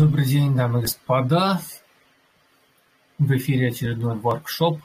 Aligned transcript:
Добрый 0.00 0.24
день, 0.24 0.56
дамы 0.56 0.78
и 0.78 0.82
господа. 0.84 1.60
В 3.18 3.30
эфире 3.36 3.68
очередной 3.68 4.16
воркшоп. 4.16 4.80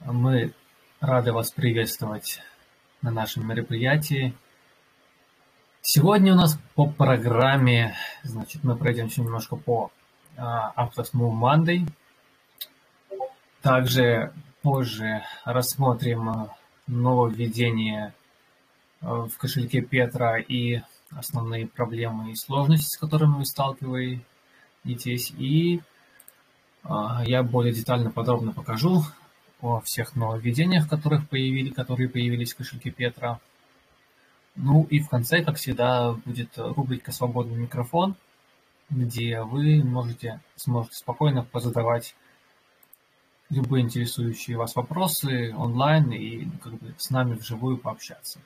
Мы 0.00 0.52
рады 1.00 1.32
вас 1.32 1.50
приветствовать 1.50 2.42
на 3.00 3.10
нашем 3.10 3.48
мероприятии. 3.48 4.34
Сегодня 5.80 6.34
у 6.34 6.36
нас 6.36 6.58
по 6.74 6.86
программе, 6.86 7.96
значит, 8.22 8.64
мы 8.64 8.76
пройдемся 8.76 9.22
немножко 9.22 9.56
по 9.56 9.90
Aptos 10.36 11.14
Move 11.14 11.32
Monday. 11.32 11.88
Также 13.62 14.34
позже 14.60 15.24
рассмотрим 15.46 16.50
нововведение 16.86 18.12
в 19.00 19.30
кошельке 19.38 19.80
Петра 19.80 20.38
и 20.38 20.82
основные 21.16 21.66
проблемы 21.66 22.32
и 22.32 22.36
сложности, 22.36 22.94
с 22.94 22.98
которыми 22.98 23.38
вы 23.38 23.46
сталкиваетесь. 23.46 25.32
И 25.38 25.80
а, 26.82 27.22
я 27.24 27.42
более 27.42 27.72
детально, 27.72 28.10
подробно 28.10 28.52
покажу 28.52 29.02
о 29.60 29.80
всех 29.80 30.14
нововведениях, 30.16 30.88
которых 30.88 31.28
появили, 31.28 31.70
которые 31.70 32.08
появились 32.08 32.52
в 32.52 32.56
кошельке 32.58 32.90
Петра. 32.90 33.40
Ну 34.56 34.84
и 34.84 35.00
в 35.00 35.08
конце, 35.08 35.42
как 35.42 35.56
всегда, 35.56 36.12
будет 36.12 36.50
рубрика 36.56 37.10
«Свободный 37.12 37.56
микрофон», 37.56 38.14
где 38.90 39.42
вы 39.42 39.82
можете, 39.82 40.40
сможете 40.56 40.96
спокойно 40.96 41.42
позадавать 41.42 42.14
любые 43.50 43.82
интересующие 43.82 44.56
вас 44.56 44.76
вопросы 44.76 45.54
онлайн 45.56 46.12
и 46.12 46.46
как 46.62 46.74
бы, 46.74 46.94
с 46.98 47.10
нами 47.10 47.34
вживую 47.34 47.78
пообщаться. 47.78 48.38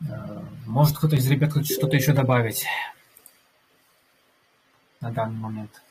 Э, 0.00 0.42
может 0.66 0.96
кто-то 0.96 1.16
из 1.16 1.26
ребят 1.28 1.52
хочет 1.52 1.76
что-то 1.76 1.96
еще 1.96 2.12
добавить 2.12 2.66
на 5.00 5.10
данный 5.10 5.38
момент? 5.38 5.82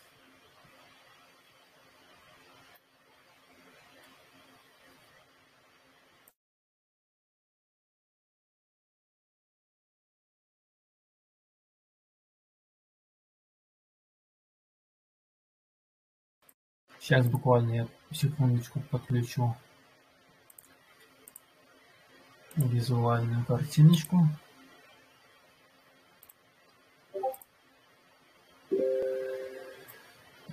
Сейчас 17.04 17.28
буквально 17.28 17.72
я 17.74 17.88
секундочку 18.12 18.80
подключу 18.90 19.58
визуальную 22.56 23.46
картиночку. 23.46 24.28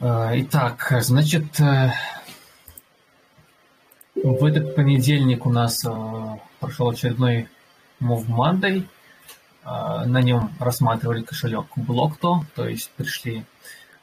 А, 0.02 0.32
итак, 0.34 0.94
значит, 1.00 1.60
э, 1.60 1.90
в 4.14 4.44
этот 4.46 4.74
понедельник 4.74 5.44
у 5.44 5.50
нас 5.50 5.84
э, 5.84 6.38
прошел 6.58 6.88
очередной 6.88 7.48
Move 8.00 8.26
Monday. 8.28 8.86
А, 9.62 10.06
на 10.06 10.22
нем 10.22 10.54
рассматривали 10.58 11.22
кошелек 11.22 11.66
Blockto, 11.76 12.46
то 12.54 12.66
есть 12.66 12.90
пришли 12.92 13.44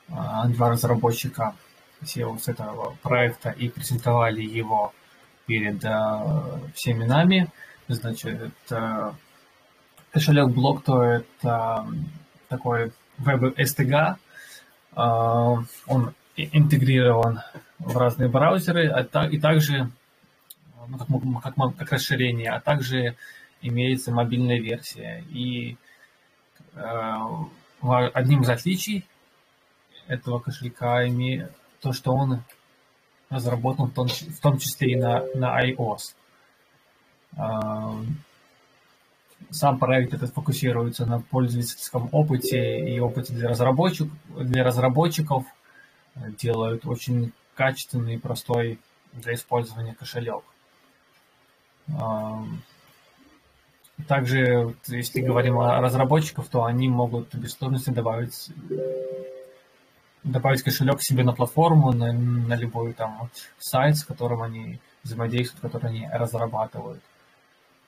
а, 0.10 0.48
два 0.50 0.70
разработчика 0.70 1.56
SEO 2.04 2.38
с 2.38 2.48
этого 2.48 2.96
проекта 3.02 3.50
и 3.50 3.68
презентовали 3.68 4.44
его 4.44 4.94
перед 5.48 5.84
всеми 6.76 7.06
нами. 7.06 7.50
Значит, 7.88 8.52
кошелек 10.12 10.50
Blockto 10.50 11.02
это 11.02 11.88
такой 12.50 12.92
веб-STG, 13.18 14.16
а, 14.94 15.58
он 15.88 16.14
интегрирован 16.36 17.42
в 17.80 17.98
разные 17.98 18.30
браузеры, 18.30 18.88
а 18.90 19.26
и 19.26 19.40
также 19.40 19.90
ну, 20.88 21.40
как, 21.42 21.56
как, 21.78 21.92
расширение, 21.92 22.52
а 22.52 22.60
также 22.60 23.16
имеется 23.62 24.12
мобильная 24.12 24.60
версия. 24.60 25.24
И 25.30 25.78
одним 27.82 28.42
из 28.42 28.50
отличий 28.50 29.06
этого 30.08 30.40
кошелька 30.40 31.08
имеет 31.08 31.52
то, 31.82 31.92
что 31.92 32.14
он 32.14 32.44
разработан 33.30 33.88
в 33.88 33.94
том, 33.94 34.08
в 34.08 34.40
том 34.40 34.58
числе 34.58 34.94
и 34.94 34.96
на, 34.96 35.24
на 35.36 35.64
iOS. 35.66 36.16
Сам 39.50 39.80
проект 39.80 40.14
этот 40.14 40.34
фокусируется 40.34 41.06
на 41.06 41.22
пользовательском 41.22 42.10
опыте 42.12 42.80
и 42.90 43.00
опыте 43.00 43.34
для 43.34 43.50
разработчиков, 43.50 44.12
для 44.30 44.64
разработчиков 44.64 45.46
делают 46.16 46.86
очень 46.86 47.32
качественный 47.56 48.16
и 48.16 48.20
простой 48.20 48.80
для 49.14 49.34
использования 49.36 49.94
кошелек. 49.94 50.44
Также, 54.08 54.76
если 54.88 55.22
говорим 55.22 55.60
о 55.60 55.82
разработчиках, 55.82 56.48
то 56.48 56.66
они 56.66 56.88
могут 56.88 57.34
без 57.34 57.54
сложности 57.54 57.90
добавить, 57.90 58.52
добавить 60.24 60.62
кошелек 60.62 61.02
себе 61.02 61.24
на 61.24 61.34
платформу, 61.34 61.92
на, 61.94 62.14
на 62.14 62.56
любой 62.56 62.94
там 62.94 63.30
сайт, 63.58 63.98
с 63.98 64.04
которым 64.04 64.44
они 64.44 64.80
взаимодействуют, 65.04 65.62
который 65.62 65.90
они 65.90 66.08
разрабатывают. 66.12 67.02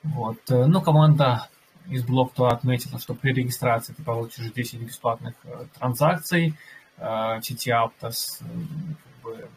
Вот. 0.03 0.37
Э, 0.49 0.65
ну, 0.65 0.81
команда 0.81 1.47
из 1.87 2.05
Block2 2.05 2.47
отметила, 2.47 2.99
что 2.99 3.13
при 3.13 3.33
регистрации 3.33 3.93
ты 3.93 4.03
получишь 4.03 4.51
10 4.51 4.81
бесплатных 4.81 5.33
э, 5.43 5.65
транзакций, 5.77 6.55
э, 6.97 7.01
Aptos, 7.03 8.39
как 8.39 9.23
бы, 9.23 9.49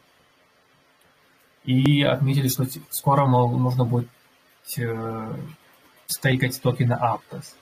и 1.65 2.03
отметили, 2.03 2.49
что 2.49 2.67
скоро 2.91 3.27
можно 3.27 3.85
будет 3.85 4.09
стейкать 6.07 6.61
токены 6.61 6.95
Aptos. 6.95 7.55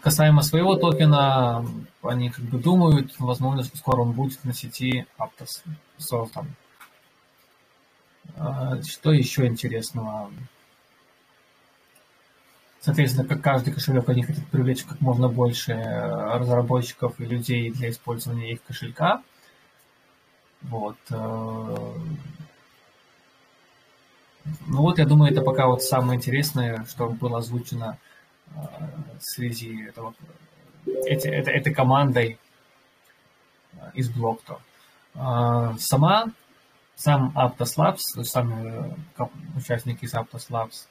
Касаемо 0.00 0.42
своего 0.42 0.76
токена, 0.76 1.66
они 2.02 2.30
как 2.30 2.44
бы 2.44 2.58
думают, 2.58 3.14
возможно, 3.18 3.62
что 3.62 3.76
скоро 3.76 4.02
он 4.02 4.12
будет 4.12 4.42
на 4.44 4.54
сети 4.54 5.06
Aptos 5.18 5.62
создан. 5.98 6.46
А, 6.46 6.65
что 8.82 9.12
еще 9.12 9.46
интересного? 9.46 10.30
Соответственно, 12.86 13.26
как 13.26 13.42
каждый 13.42 13.74
кошелек, 13.74 14.08
они 14.08 14.22
хотят 14.22 14.46
привлечь 14.46 14.84
как 14.84 15.00
можно 15.00 15.28
больше 15.28 15.72
э, 15.72 16.38
разработчиков 16.38 17.18
и 17.20 17.24
людей 17.24 17.72
для 17.72 17.90
использования 17.90 18.52
их 18.52 18.62
кошелька. 18.62 19.24
Вот. 20.62 20.96
Э, 21.10 21.94
ну 24.68 24.82
вот, 24.82 24.98
я 25.00 25.04
думаю, 25.04 25.32
это 25.32 25.42
пока 25.42 25.66
вот 25.66 25.82
самое 25.82 26.16
интересное, 26.16 26.84
что 26.84 27.08
было 27.08 27.38
озвучено 27.38 27.98
э, 28.54 28.60
в 29.18 29.20
связи 29.20 29.86
этого, 29.88 30.14
эти, 30.86 31.26
это, 31.26 31.50
этой 31.50 31.74
командой 31.74 32.38
из 33.94 34.08
Блокто. 34.10 34.60
Сама 35.12 36.26
сам 36.96 37.32
Aptos 37.36 38.24
сами 38.24 38.96
участники 39.54 40.06
из 40.06 40.14
Aptos 40.14 40.86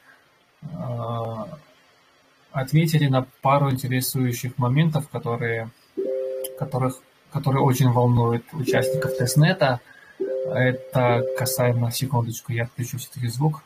э, 0.62 1.44
ответили 2.52 3.08
на 3.08 3.26
пару 3.42 3.70
интересующих 3.70 4.56
моментов, 4.56 5.08
которые, 5.08 5.68
которых, 6.58 7.00
которые 7.32 7.62
очень 7.62 7.90
волнуют 7.90 8.44
участников 8.52 9.16
тестнета. 9.16 9.80
Это 10.18 11.24
касаемо, 11.36 11.90
секундочку, 11.90 12.52
я 12.52 12.64
отключу 12.64 12.98
все-таки 12.98 13.26
звук. 13.26 13.64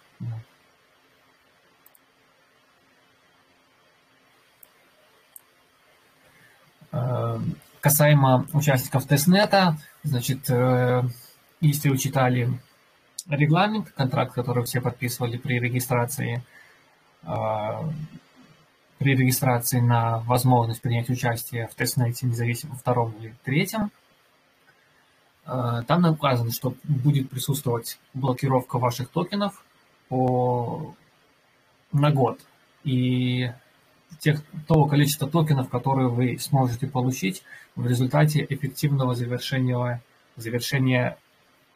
Э, 6.91 7.39
касаемо 7.83 8.47
участников 8.55 9.07
тестнета, 9.07 9.77
значит, 10.03 10.49
э, 10.49 11.03
если 11.61 11.89
вы 11.89 11.99
читали 11.99 12.49
регламент, 13.29 13.91
контракт, 13.91 14.35
который 14.35 14.65
все 14.65 14.81
подписывали 14.81 15.37
при 15.37 15.59
регистрации, 15.59 16.43
а, 17.23 17.89
при 18.99 19.15
регистрации 19.15 19.81
на 19.81 20.19
возможность 20.21 20.81
принять 20.83 21.09
участие 21.11 21.69
в 21.69 21.75
тестнете, 21.75 22.27
независимо 22.27 22.75
втором 22.75 23.13
или 23.21 23.35
третьем, 23.45 23.91
а, 25.45 25.83
там 25.83 26.05
указано, 26.05 26.51
что 26.51 26.75
будет 26.85 27.31
присутствовать 27.31 27.99
блокировка 28.15 28.79
ваших 28.79 29.09
токенов 29.09 29.65
по, 30.09 30.95
на 31.93 32.11
год. 32.11 32.41
И 32.85 33.51
тех, 34.19 34.43
того 34.67 34.87
количества 34.87 35.29
токенов, 35.29 35.69
которые 35.69 36.09
вы 36.09 36.39
сможете 36.39 36.87
получить 36.87 37.43
в 37.77 37.87
результате 37.87 38.47
эффективного 38.49 39.15
завершения, 39.15 40.03
завершения 40.37 41.19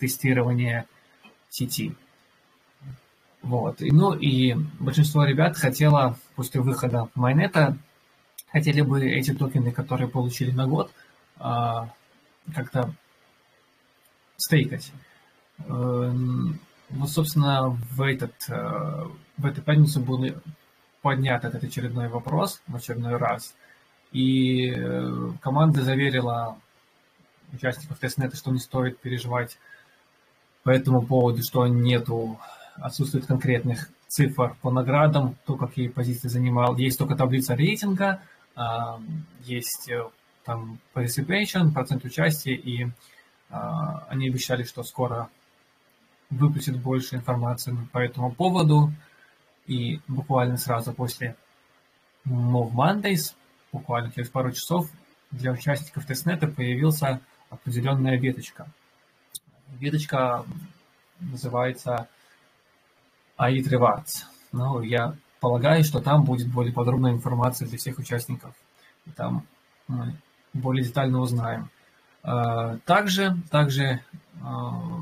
тестирования 0.04 0.86
сети. 1.48 1.94
Вот. 3.42 3.76
Ну 3.80 4.14
и 4.14 4.54
большинство 4.78 5.24
ребят 5.24 5.56
хотело 5.56 6.18
после 6.34 6.60
выхода 6.60 7.08
майнета 7.14 7.76
хотели 8.52 8.82
бы 8.82 9.04
эти 9.04 9.32
токены, 9.34 9.72
которые 9.72 10.08
получили 10.08 10.50
на 10.50 10.66
год, 10.66 10.92
а, 11.38 11.88
как-то 12.54 12.92
стейкать. 14.36 14.92
Эм, 15.66 16.58
вот, 16.90 17.10
собственно, 17.10 17.70
в, 17.70 18.02
этот, 18.02 18.34
э, 18.48 19.04
в 19.38 19.46
эту 19.46 19.62
пятницу 19.62 20.00
был 20.00 20.24
поднят 21.02 21.44
этот 21.44 21.64
очередной 21.64 22.08
вопрос 22.08 22.60
в 22.66 22.76
очередной 22.76 23.16
раз. 23.16 23.54
И 24.12 24.70
э, 24.70 25.30
команда 25.40 25.82
заверила 25.82 26.56
участников 27.52 27.98
тестнета, 27.98 28.36
что 28.36 28.50
не 28.50 28.58
стоит 28.58 28.98
переживать 28.98 29.58
по 30.64 30.70
этому 30.70 31.06
поводу, 31.06 31.42
что 31.42 31.66
нету, 31.66 32.40
отсутствует 32.76 33.26
конкретных 33.26 33.90
цифр 34.08 34.56
по 34.62 34.70
наградам, 34.70 35.36
то, 35.46 35.56
какие 35.56 35.88
позиции 35.88 36.28
занимал. 36.28 36.76
Есть 36.76 36.98
только 36.98 37.14
таблица 37.14 37.54
рейтинга, 37.54 38.22
а, 38.56 39.00
есть 39.42 39.90
э, 39.90 40.08
там 40.44 40.78
participation, 40.94 41.72
процент 41.72 42.04
участия, 42.04 42.54
и 42.54 42.88
а, 43.50 44.06
они 44.08 44.28
обещали, 44.28 44.62
что 44.64 44.82
скоро 44.82 45.28
выпустят 46.30 46.80
больше 46.80 47.16
информации 47.16 47.76
по 47.92 47.98
этому 47.98 48.32
поводу. 48.32 48.92
И 49.66 50.00
буквально 50.08 50.56
сразу 50.56 50.92
после 50.92 51.36
Move 52.26 52.72
Mondays, 52.72 53.34
буквально 53.72 54.12
через 54.12 54.28
пару 54.28 54.52
часов, 54.52 54.88
для 55.30 55.52
участников 55.52 56.06
тестнета 56.06 56.46
появился 56.46 57.20
определенная 57.50 58.18
веточка. 58.18 58.66
Веточка 59.78 60.44
называется 61.20 62.08
Rewards. 63.38 64.24
Ну, 64.52 64.82
я 64.82 65.16
полагаю, 65.40 65.84
что 65.84 66.00
там 66.00 66.24
будет 66.24 66.48
более 66.48 66.72
подробная 66.72 67.12
информация 67.12 67.68
для 67.68 67.78
всех 67.78 67.98
участников. 67.98 68.54
Там 69.16 69.46
мы 69.88 70.16
более 70.52 70.84
детально 70.84 71.20
узнаем. 71.20 71.70
А, 72.22 72.78
также, 72.86 73.36
также 73.50 74.00
а, 74.42 75.00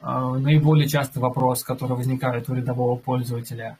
а, 0.00 0.38
наиболее 0.38 0.88
частый 0.88 1.20
вопрос, 1.20 1.64
который 1.64 1.96
возникает 1.96 2.48
у 2.48 2.54
рядового 2.54 2.96
пользователя 2.98 3.78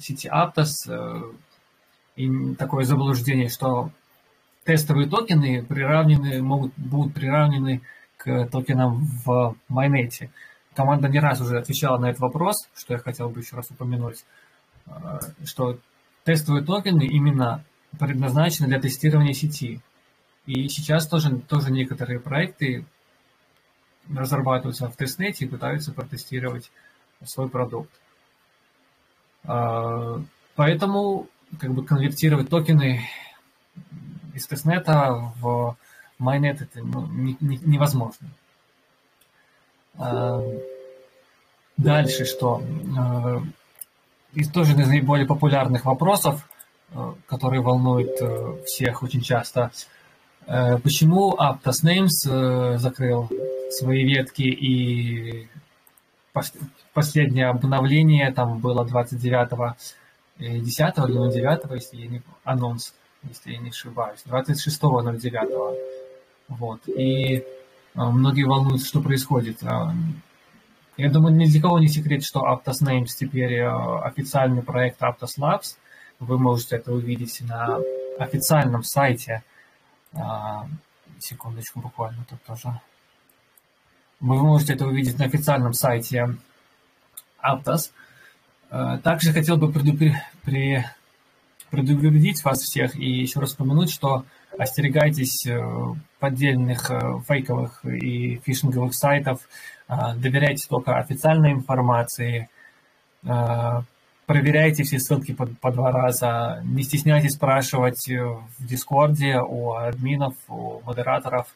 сети 0.00 0.28
Aptos, 0.28 0.86
э, 0.88 1.22
и 2.16 2.54
такое 2.56 2.84
заблуждение, 2.84 3.48
что 3.48 3.90
тестовые 4.64 5.08
токены 5.08 5.62
приравнены, 5.62 6.42
могут, 6.42 6.72
будут 6.76 7.14
приравнены 7.14 7.80
токенам 8.24 9.06
в 9.24 9.56
майнете. 9.68 10.30
Команда 10.74 11.08
не 11.08 11.18
раз 11.18 11.40
уже 11.40 11.58
отвечала 11.58 11.98
на 11.98 12.10
этот 12.10 12.20
вопрос, 12.20 12.68
что 12.76 12.94
я 12.94 13.00
хотел 13.00 13.28
бы 13.28 13.40
еще 13.40 13.56
раз 13.56 13.70
упомянуть, 13.70 14.24
э, 14.86 14.90
что 15.44 15.78
тестовые 16.24 16.64
токены 16.64 17.02
именно 17.02 17.64
предназначены 17.98 18.68
для 18.68 18.80
тестирования 18.80 19.32
сети. 19.32 19.80
И 20.46 20.68
сейчас 20.68 21.06
тоже, 21.08 21.40
тоже 21.40 21.72
некоторые 21.72 22.20
проекты 22.20 22.84
разрабатываются 24.14 24.88
в 24.88 24.96
тестнете 24.96 25.44
и 25.44 25.48
пытаются 25.48 25.92
протестировать 25.92 26.70
свой 27.24 27.48
продукт. 27.48 27.90
А, 29.44 30.22
поэтому 30.54 31.28
как 31.58 31.72
бы 31.72 31.84
конвертировать 31.84 32.48
токены 32.48 33.08
из 34.34 34.46
тестнета 34.46 35.32
в 35.40 35.76
майнет 36.18 36.62
это 36.62 36.80
ну, 36.80 37.06
не, 37.06 37.36
не, 37.40 37.58
невозможно. 37.58 38.28
А, 39.96 40.42
дальше 41.76 42.24
что? 42.24 42.62
А, 42.96 43.42
из 44.34 44.50
тоже 44.50 44.72
из 44.72 44.88
наиболее 44.88 45.26
популярных 45.26 45.84
вопросов, 45.84 46.48
которые 47.26 47.60
волнуют 47.60 48.16
э, 48.20 48.62
всех 48.64 49.02
очень 49.02 49.20
часто, 49.20 49.70
э, 50.46 50.78
почему 50.78 51.34
Aptos 51.34 51.84
Names 51.84 52.08
э, 52.26 52.78
закрыл 52.78 53.28
свои 53.70 54.04
ветки, 54.04 54.42
и 54.42 55.48
последнее 56.94 57.48
обновление 57.48 58.30
там 58.32 58.58
было 58.58 58.84
29 58.84 59.76
10 60.38 60.78
или 60.78 61.30
09, 61.30 61.72
если 61.74 61.96
я 61.96 62.06
не 62.06 62.22
анонс, 62.44 62.94
если 63.24 63.52
я 63.52 63.58
не 63.58 63.70
ошибаюсь, 63.70 64.20
26.09. 64.24 65.76
Вот. 66.48 66.88
И 66.88 67.44
а, 67.94 68.10
многие 68.10 68.44
волнуются, 68.44 68.88
что 68.88 69.00
происходит. 69.00 69.62
А, 69.62 69.94
я 70.96 71.10
думаю, 71.10 71.36
ни 71.36 71.46
для 71.46 71.60
кого 71.60 71.78
не 71.78 71.88
секрет, 71.88 72.24
что 72.24 72.40
Aptos 72.40 72.82
Names 72.82 73.08
теперь 73.16 73.60
а, 73.60 74.00
официальный 74.00 74.62
проект 74.62 75.00
Aptos 75.02 75.38
Labs. 75.38 75.76
Вы 76.18 76.38
можете 76.38 76.76
это 76.76 76.92
увидеть 76.92 77.40
на 77.42 77.78
официальном 78.18 78.82
сайте. 78.82 79.44
Секундочку, 81.20 81.78
буквально 81.80 82.24
тут 82.28 82.42
тоже 82.42 82.80
вы 84.20 84.36
можете 84.36 84.72
это 84.72 84.86
увидеть 84.86 85.18
на 85.18 85.26
официальном 85.26 85.74
сайте 85.74 86.34
Aptos. 87.40 87.92
Также 88.68 89.32
хотел 89.32 89.58
бы 89.58 89.70
предупредить 89.70 90.84
вас 92.44 92.58
всех 92.62 92.96
и 92.96 93.08
еще 93.08 93.38
раз 93.38 93.52
упомянуть, 93.52 93.90
что 93.90 94.24
остерегайтесь 94.58 95.46
э, 95.46 95.60
поддельных 96.18 96.90
э, 96.90 97.20
фейковых 97.26 97.84
и 97.84 98.40
фишинговых 98.44 98.94
сайтов, 98.94 99.40
доверяйте 99.88 100.66
только 100.68 100.98
официальной 100.98 101.52
информации, 101.52 102.50
проверяйте 103.22 104.82
все 104.82 104.98
ссылки 104.98 105.32
по, 105.32 105.46
по 105.46 105.72
два 105.72 105.90
раза, 105.90 106.60
не 106.62 106.82
стесняйтесь 106.82 107.32
спрашивать 107.32 108.06
в 108.06 108.66
Дискорде 108.66 109.38
у 109.40 109.72
админов, 109.72 110.34
у 110.48 110.82
модераторов, 110.84 111.46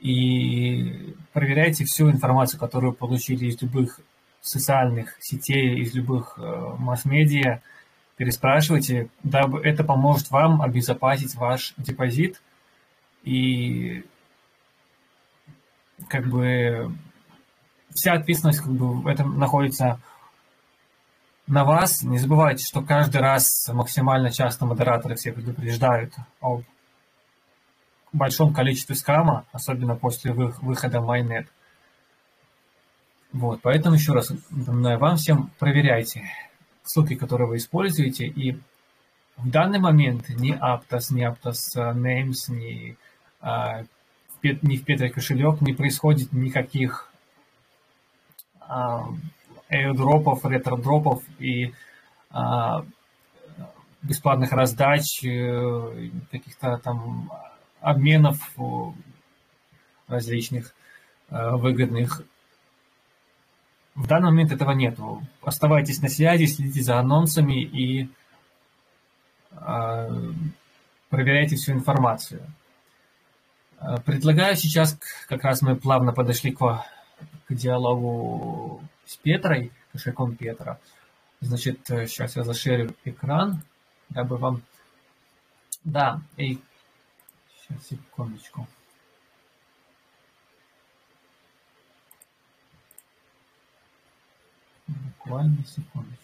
и 0.00 1.14
проверяйте 1.32 1.84
всю 1.84 2.10
информацию, 2.10 2.58
которую 2.60 2.94
получили 2.94 3.46
из 3.46 3.62
любых 3.62 4.00
социальных 4.40 5.16
сетей, 5.20 5.80
из 5.80 5.94
любых 5.94 6.38
э, 6.38 6.74
масс-медиа, 6.78 7.60
переспрашивайте, 8.16 9.08
дабы 9.22 9.60
это 9.60 9.84
поможет 9.84 10.30
вам 10.30 10.62
обезопасить 10.62 11.34
ваш 11.34 11.74
депозит 11.76 12.40
и 13.22 14.04
как 16.08 16.26
бы 16.26 16.92
вся 17.90 18.14
ответственность 18.14 18.60
как 18.60 18.72
бы 18.72 19.02
в 19.02 19.06
этом 19.06 19.38
находится 19.38 20.00
на 21.46 21.64
вас. 21.64 22.02
Не 22.02 22.18
забывайте, 22.18 22.64
что 22.64 22.82
каждый 22.82 23.20
раз 23.20 23.68
максимально 23.72 24.30
часто 24.30 24.66
модераторы 24.66 25.14
все 25.16 25.32
предупреждают 25.32 26.14
об 26.40 26.62
большом 28.12 28.54
количестве 28.54 28.94
скама, 28.94 29.44
особенно 29.52 29.94
после 29.94 30.32
выхода 30.32 31.00
Майнет. 31.00 31.48
Вот, 33.32 33.60
поэтому 33.60 33.96
еще 33.96 34.12
раз 34.12 34.32
напоминаю 34.50 34.98
вам 34.98 35.16
всем, 35.16 35.50
проверяйте 35.58 36.24
ссылки, 36.88 37.14
которые 37.14 37.48
вы 37.48 37.56
используете, 37.56 38.26
и 38.26 38.58
в 39.36 39.50
данный 39.50 39.78
момент 39.78 40.28
ни 40.28 40.54
Aptos, 40.54 41.12
ни 41.12 41.26
Aptos 41.26 41.76
э, 41.76 41.92
Names, 41.92 42.50
ни, 42.50 42.96
а, 43.40 43.82
ни 44.42 44.76
в 44.76 44.84
Петре 44.84 45.10
кошелек 45.10 45.60
не 45.60 45.72
происходит 45.72 46.32
никаких 46.32 47.10
а, 48.60 49.08
airdropов, 49.68 50.44
ретро-дропов 50.44 51.22
и 51.38 51.74
а, 52.30 52.84
бесплатных 54.02 54.52
раздач, 54.52 55.24
э, 55.24 56.10
каких-то 56.30 56.78
там 56.78 57.30
обменов 57.80 58.38
различных 60.08 60.74
э, 61.30 61.50
выгодных. 61.56 62.22
В 63.96 64.06
данный 64.06 64.26
момент 64.26 64.52
этого 64.52 64.72
нет. 64.72 64.98
Оставайтесь 65.42 66.02
на 66.02 66.08
связи, 66.08 66.44
следите 66.46 66.82
за 66.82 66.98
анонсами 66.98 67.62
и 67.62 68.08
э, 69.52 70.32
проверяйте 71.08 71.56
всю 71.56 71.72
информацию. 71.72 72.42
Э, 73.80 73.96
предлагаю 74.04 74.54
сейчас, 74.54 74.98
как 75.28 75.42
раз 75.44 75.62
мы 75.62 75.76
плавно 75.76 76.12
подошли 76.12 76.52
к, 76.52 76.84
к 77.48 77.54
диалогу 77.54 78.82
с 79.06 79.16
Петрой, 79.16 79.72
кошельком 79.92 80.36
Петра. 80.36 80.78
Значит, 81.40 81.80
сейчас 81.86 82.36
я 82.36 82.44
зашерю 82.44 82.94
экран, 83.04 83.62
дабы 84.10 84.36
вам... 84.36 84.62
Да, 85.84 86.20
и 86.36 86.58
Сейчас, 87.68 87.86
секундочку. 87.88 88.66
Буквально 95.26 95.64
секундочку. 95.64 96.22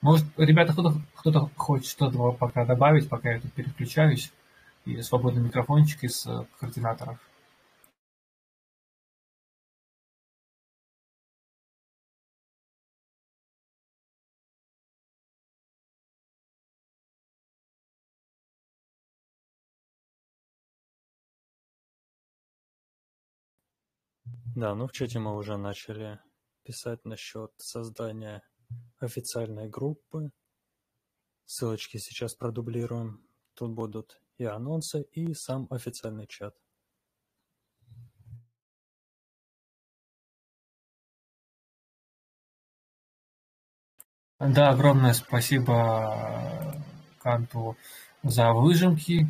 Может, 0.00 0.24
ребята, 0.38 0.72
кто-то 0.72 1.02
кто 1.16 1.50
хочет 1.56 1.86
что-то 1.86 2.32
пока 2.32 2.64
добавить, 2.64 3.10
пока 3.10 3.32
я 3.32 3.40
тут 3.40 3.52
переключаюсь, 3.52 4.32
и 4.86 5.02
свободный 5.02 5.42
микрофончик 5.42 6.04
из 6.04 6.24
э, 6.26 6.46
координаторов. 6.58 7.18
Да, 24.54 24.74
ну 24.74 24.86
в 24.86 24.92
чате 24.92 25.18
мы 25.18 25.36
уже 25.36 25.56
начали 25.56 26.18
писать 26.62 27.04
насчет 27.04 27.52
создания 27.58 28.42
официальной 28.98 29.68
группы. 29.68 30.30
Ссылочки 31.44 31.98
сейчас 31.98 32.34
продублируем. 32.34 33.26
Тут 33.54 33.72
будут 33.72 34.20
и 34.38 34.44
анонсы, 34.44 35.02
и 35.12 35.34
сам 35.34 35.66
официальный 35.70 36.26
чат. 36.26 36.56
Да, 44.38 44.70
огромное 44.70 45.14
спасибо 45.14 46.74
Канту 47.22 47.76
за 48.22 48.52
выжимки. 48.52 49.26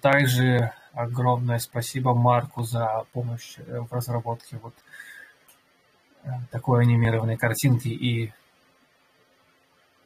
Также 0.00 0.72
огромное 0.92 1.58
спасибо 1.58 2.14
Марку 2.14 2.62
за 2.62 3.04
помощь 3.12 3.56
в 3.58 3.92
разработке 3.92 4.58
вот 4.58 4.74
э, 6.24 6.30
такой 6.50 6.82
анимированной 6.82 7.36
картинки 7.36 7.88
и 7.88 8.32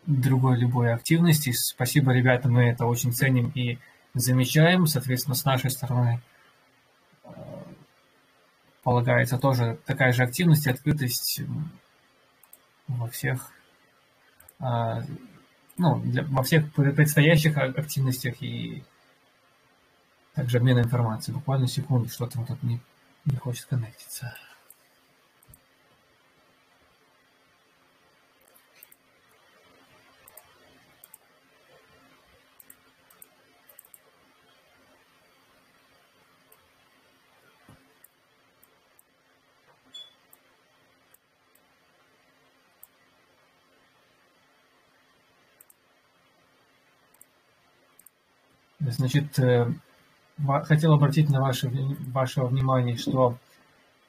другой 0.07 0.59
любой 0.59 0.93
активности. 0.93 1.53
Спасибо, 1.53 2.13
ребята, 2.13 2.49
мы 2.49 2.69
это 2.69 2.87
очень 2.87 3.13
ценим 3.13 3.51
и 3.55 3.79
замечаем. 4.13 4.87
Соответственно, 4.87 5.35
с 5.35 5.45
нашей 5.45 5.71
стороны 5.71 6.21
э, 7.25 7.29
полагается 8.83 9.39
тоже 9.39 9.79
такая 9.87 10.13
же 10.13 10.23
активность 10.23 10.67
и 10.67 10.71
открытость 10.71 11.41
во 12.87 13.09
всех 13.09 13.51
ну, 15.77 15.99
для, 16.01 16.23
во 16.25 16.43
всех 16.43 16.73
предстоящих 16.73 17.57
активностях 17.59 18.43
и 18.43 18.83
также 20.35 20.59
обмен 20.59 20.79
информацией. 20.79 21.37
Буквально 21.37 21.69
секунду, 21.69 22.09
что-то 22.09 22.39
вот 22.39 22.49
тут 22.49 22.63
не, 22.63 22.81
не 23.25 23.37
хочет 23.37 23.67
коннектиться. 23.67 24.35
Значит, 48.81 49.39
э, 49.39 49.73
хотел 50.65 50.95
обратить 50.95 51.31
на 51.31 51.41
ваше, 51.41 51.71
ваше 52.13 52.43
внимание, 52.43 52.97
что 52.97 53.37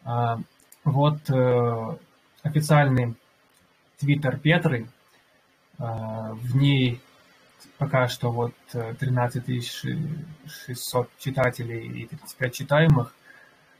а, 0.03 0.39
вот 0.83 1.29
э, 1.29 1.97
официальный 2.43 3.15
твиттер 3.99 4.37
Петры, 4.37 4.87
а, 5.77 6.33
в 6.33 6.55
ней 6.55 7.01
пока 7.77 8.07
что 8.07 8.31
вот 8.31 8.53
13 8.71 9.49
э, 9.49 9.61
600 10.47 11.09
читателей 11.19 12.03
и 12.03 12.05
35 12.07 12.53
читаемых. 12.53 13.15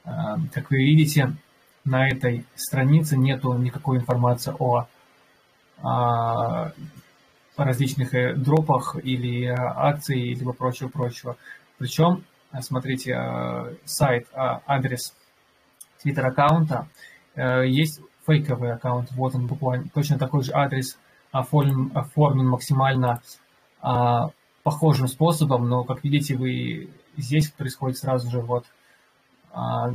А, 0.04 0.36
как 0.52 0.70
вы 0.70 0.78
видите, 0.78 1.32
на 1.84 2.08
этой 2.08 2.44
странице 2.54 3.16
нету 3.16 3.52
никакой 3.54 3.98
информации 3.98 4.54
о, 4.58 4.88
о 5.82 6.72
различных 7.56 8.40
дропах 8.42 8.96
или 9.02 9.44
акции, 9.46 10.30
или 10.30 10.44
прочего-прочего. 10.50 11.36
Причем 11.78 12.24
Э, 12.24 12.35
смотрите, 12.62 13.12
э, 13.12 13.74
сайт, 13.84 14.28
а, 14.32 14.62
адрес 14.66 15.14
твиттер 16.00 16.26
аккаунта, 16.26 16.88
э, 17.34 17.66
есть 17.66 18.00
фейковый 18.26 18.72
аккаунт, 18.72 19.10
вот 19.12 19.34
он 19.34 19.46
буквально, 19.46 19.88
точно 19.92 20.18
такой 20.18 20.42
же 20.42 20.52
адрес 20.52 20.98
оформлен, 21.32 21.90
оформлен 21.94 22.46
максимально 22.48 23.20
а, 23.80 24.30
похожим 24.62 25.06
способом, 25.06 25.68
но, 25.68 25.84
как 25.84 26.02
видите, 26.02 26.36
вы 26.36 26.90
здесь 27.16 27.50
происходит 27.50 27.98
сразу 27.98 28.30
же 28.30 28.40
вот 28.40 28.66
а, 29.52 29.90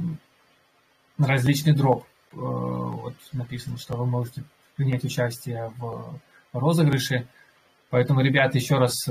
различный 1.18 1.74
дроп. 1.74 2.06
Вот 2.32 3.16
написано, 3.34 3.78
что 3.78 3.98
вы 3.98 4.06
можете 4.06 4.44
принять 4.78 5.04
участие 5.04 5.74
в 5.78 6.18
розыгрыше. 6.54 7.28
Поэтому, 7.90 8.22
ребята, 8.22 8.58
еще 8.58 8.78
раз 8.78 9.06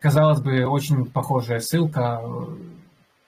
казалось 0.00 0.40
бы, 0.40 0.66
очень 0.66 1.06
похожая 1.06 1.60
ссылка. 1.60 2.20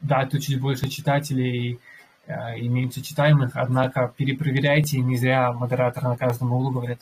Да, 0.00 0.26
тут 0.26 0.42
чуть 0.42 0.60
больше 0.60 0.88
читателей 0.88 1.78
э, 2.26 2.58
и 2.58 2.68
меньше 2.68 3.02
читаемых, 3.02 3.52
однако 3.54 4.12
перепроверяйте, 4.16 5.00
не 5.00 5.16
зря 5.16 5.52
модератор 5.52 6.04
на 6.04 6.16
каждом 6.16 6.52
углу 6.52 6.70
говорит, 6.70 7.00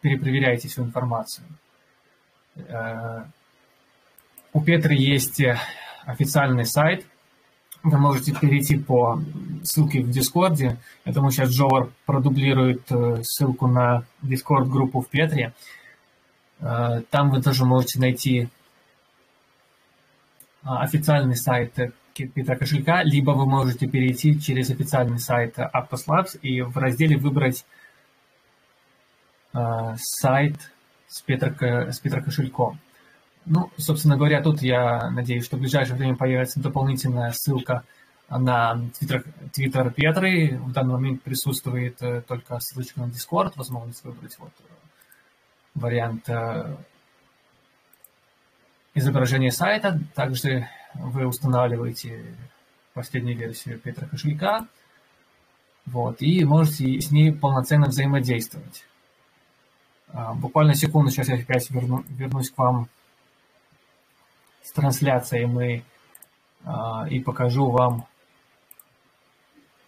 перепроверяйте 0.00 0.68
всю 0.68 0.84
информацию. 0.84 1.46
Э, 2.56 3.24
у 4.52 4.60
Петры 4.60 4.94
есть 4.94 5.42
официальный 6.04 6.64
сайт, 6.64 7.06
вы 7.82 7.98
можете 7.98 8.34
перейти 8.34 8.76
по 8.76 9.20
ссылке 9.62 10.02
в 10.02 10.10
Дискорде. 10.10 10.76
Я 11.04 11.12
думаю, 11.12 11.30
сейчас 11.30 11.50
Джовар 11.50 11.90
продублирует 12.06 12.82
э, 12.90 13.22
ссылку 13.22 13.66
на 13.66 14.04
Дискорд-группу 14.22 15.00
в 15.00 15.08
Петре. 15.08 15.52
Э, 16.60 17.02
там 17.10 17.30
вы 17.30 17.40
тоже 17.40 17.64
можете 17.64 18.00
найти 18.00 18.48
официальный 20.76 21.36
сайт 21.36 21.74
Петра 22.14 22.56
кошелька, 22.56 23.02
либо 23.02 23.30
вы 23.30 23.46
можете 23.46 23.86
перейти 23.86 24.40
через 24.40 24.70
официальный 24.70 25.18
сайт 25.18 25.58
Aptos 25.58 26.06
Labs 26.06 26.38
и 26.40 26.62
в 26.62 26.76
разделе 26.76 27.16
выбрать 27.16 27.64
э, 29.54 29.94
сайт 29.96 30.72
с 31.06 31.22
Петра, 31.22 31.54
с 31.92 31.98
Петра 32.00 32.20
кошельком. 32.20 32.78
Ну, 33.46 33.70
собственно 33.76 34.16
говоря, 34.16 34.42
тут 34.42 34.62
я 34.62 35.10
надеюсь, 35.10 35.44
что 35.44 35.56
в 35.56 35.60
ближайшее 35.60 35.96
время 35.96 36.16
появится 36.16 36.60
дополнительная 36.60 37.32
ссылка 37.32 37.84
на 38.28 38.78
Twitter, 39.00 39.24
Twitter 39.56 39.90
Петры. 39.92 40.58
В 40.58 40.72
данный 40.72 40.94
момент 40.94 41.22
присутствует 41.22 42.02
э, 42.02 42.20
только 42.22 42.58
ссылочка 42.58 43.00
на 43.00 43.06
Discord, 43.06 43.52
возможность 43.56 44.04
выбрать 44.04 44.36
вот 44.38 44.52
вариант 45.74 46.28
изображения 48.98 49.50
сайта. 49.50 50.00
Также 50.14 50.68
вы 50.94 51.26
устанавливаете 51.26 52.34
последнюю 52.94 53.38
версию 53.38 53.78
Петра 53.78 54.06
кошелька. 54.06 54.66
Вот, 55.86 56.20
и 56.20 56.44
можете 56.44 57.00
с 57.00 57.10
ней 57.10 57.32
полноценно 57.32 57.86
взаимодействовать. 57.86 58.84
А, 60.08 60.34
буквально 60.34 60.74
секунду, 60.74 61.10
сейчас 61.10 61.28
я 61.28 61.36
опять 61.36 61.70
верну, 61.70 62.04
вернусь 62.08 62.50
к 62.50 62.58
вам 62.58 62.88
с 64.62 64.72
трансляцией 64.72 65.46
мы 65.46 65.82
а, 66.64 67.06
и 67.08 67.20
покажу 67.20 67.70
вам, 67.70 68.06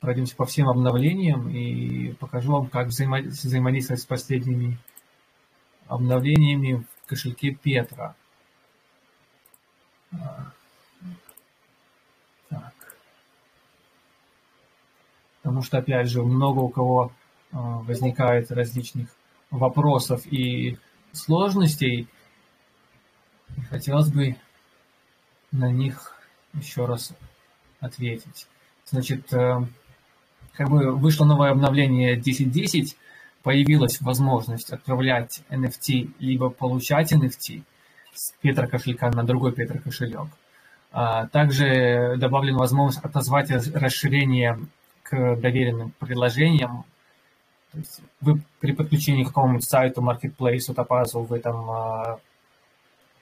пройдемся 0.00 0.36
по 0.36 0.46
всем 0.46 0.68
обновлениям 0.68 1.50
и 1.50 2.14
покажу 2.14 2.52
вам, 2.52 2.68
как 2.68 2.88
взаимодействовать 2.88 4.00
с 4.00 4.06
последними 4.06 4.78
обновлениями 5.86 6.86
в 7.02 7.08
кошельке 7.08 7.50
Петра. 7.50 8.14
Так. 12.48 12.74
Потому 15.42 15.62
что, 15.62 15.78
опять 15.78 16.08
же, 16.08 16.22
много 16.22 16.58
у 16.60 16.68
кого 16.68 17.12
а, 17.52 17.78
возникает 17.78 18.50
различных 18.50 19.08
вопросов 19.50 20.26
и 20.26 20.78
сложностей. 21.12 22.08
И 23.56 23.60
хотелось 23.62 24.12
бы 24.12 24.36
на 25.50 25.70
них 25.70 26.14
еще 26.54 26.84
раз 26.84 27.12
ответить. 27.80 28.46
Значит, 28.84 29.32
э, 29.32 29.66
как 30.52 30.68
бы 30.68 30.92
вышло 30.92 31.24
новое 31.24 31.50
обновление 31.50 32.16
10.10, 32.16 32.96
появилась 33.42 34.00
возможность 34.00 34.70
отправлять 34.72 35.42
NFT 35.48 36.14
либо 36.18 36.50
получать 36.50 37.12
NFT 37.12 37.62
с 38.14 38.32
Петра 38.40 38.66
кошелька 38.66 39.10
на 39.10 39.24
другой 39.24 39.52
Петра 39.52 39.78
кошелек. 39.78 40.28
А, 40.92 41.26
также 41.28 42.16
добавлена 42.18 42.58
возможность 42.58 43.04
отозвать 43.04 43.50
расширение 43.50 44.58
к 45.02 45.36
доверенным 45.36 45.92
приложениям. 45.98 46.84
То 47.72 47.78
есть 47.78 48.00
вы 48.20 48.40
при 48.58 48.72
подключении 48.72 49.24
к 49.24 49.28
какому-нибудь 49.28 49.64
сайту, 49.64 50.02
маркетплейсу, 50.02 50.74
топазу, 50.74 51.20
вы 51.20 51.38
там 51.38 51.70
а, 51.70 52.20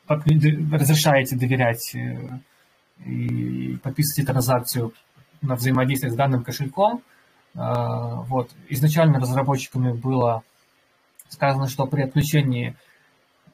разрешаете 0.07 1.37
доверять 1.37 1.95
э, 1.95 2.17
и 3.05 3.77
подписываете 3.83 4.33
транзакцию 4.33 4.95
на 5.43 5.55
взаимодействие 5.55 6.13
с 6.13 6.17
данным 6.17 6.45
кошельком– 6.45 7.03
а, 7.59 8.23
вот. 8.23 8.51
Изначально 8.69 9.19
разработчиками 9.19 9.93
было 9.93 10.43
сказано, 11.29 11.69
что 11.69 11.87
при 11.87 12.03
отключении 12.03 12.77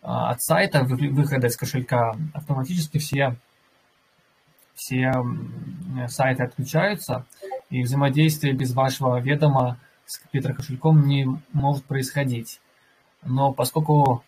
от 0.04 0.42
сайта, 0.42 0.84
выхода 0.84 1.46
из 1.46 1.56
кошелька, 1.56 2.14
автоматически 2.34 2.98
все, 2.98 3.36
все 4.74 5.12
сайты 6.08 6.42
отключаются, 6.42 7.24
и 7.70 7.82
взаимодействие 7.82 8.52
без 8.52 8.74
вашего 8.74 9.18
ведома 9.18 9.78
с 10.06 10.20
Петро-кошельком 10.30 11.06
не 11.06 11.26
может 11.52 11.84
происходить. 11.84 12.60
Но 13.24 13.52
поскольку... 13.52 14.22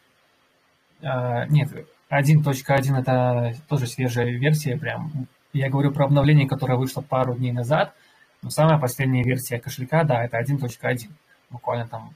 Э, 1.03 1.47
нет, 1.49 1.71
1.1 2.11 2.99
это 2.99 3.55
тоже 3.69 3.87
свежая 3.87 4.31
версия, 4.31 4.77
прям. 4.77 5.29
Я 5.53 5.69
говорю 5.69 5.93
про 5.93 6.07
обновление, 6.07 6.49
которое 6.49 6.77
вышло 6.77 7.03
пару 7.03 7.35
дней 7.35 7.53
назад, 7.53 7.95
но 8.43 8.51
самая 8.51 8.79
последняя 8.79 9.23
версия 9.23 9.59
кошелька, 9.59 10.05
да, 10.05 10.25
это 10.25 10.39
1.1. 10.41 11.11
Буквально 11.51 11.87
там, 11.87 12.15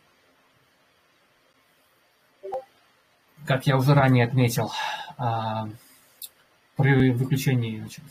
как 3.46 3.66
я 3.66 3.76
уже 3.76 3.94
ранее 3.94 4.24
отметил, 4.24 4.70
а, 5.16 5.68
при 6.76 7.11
выключении 7.11 7.79
значит, 7.81 8.05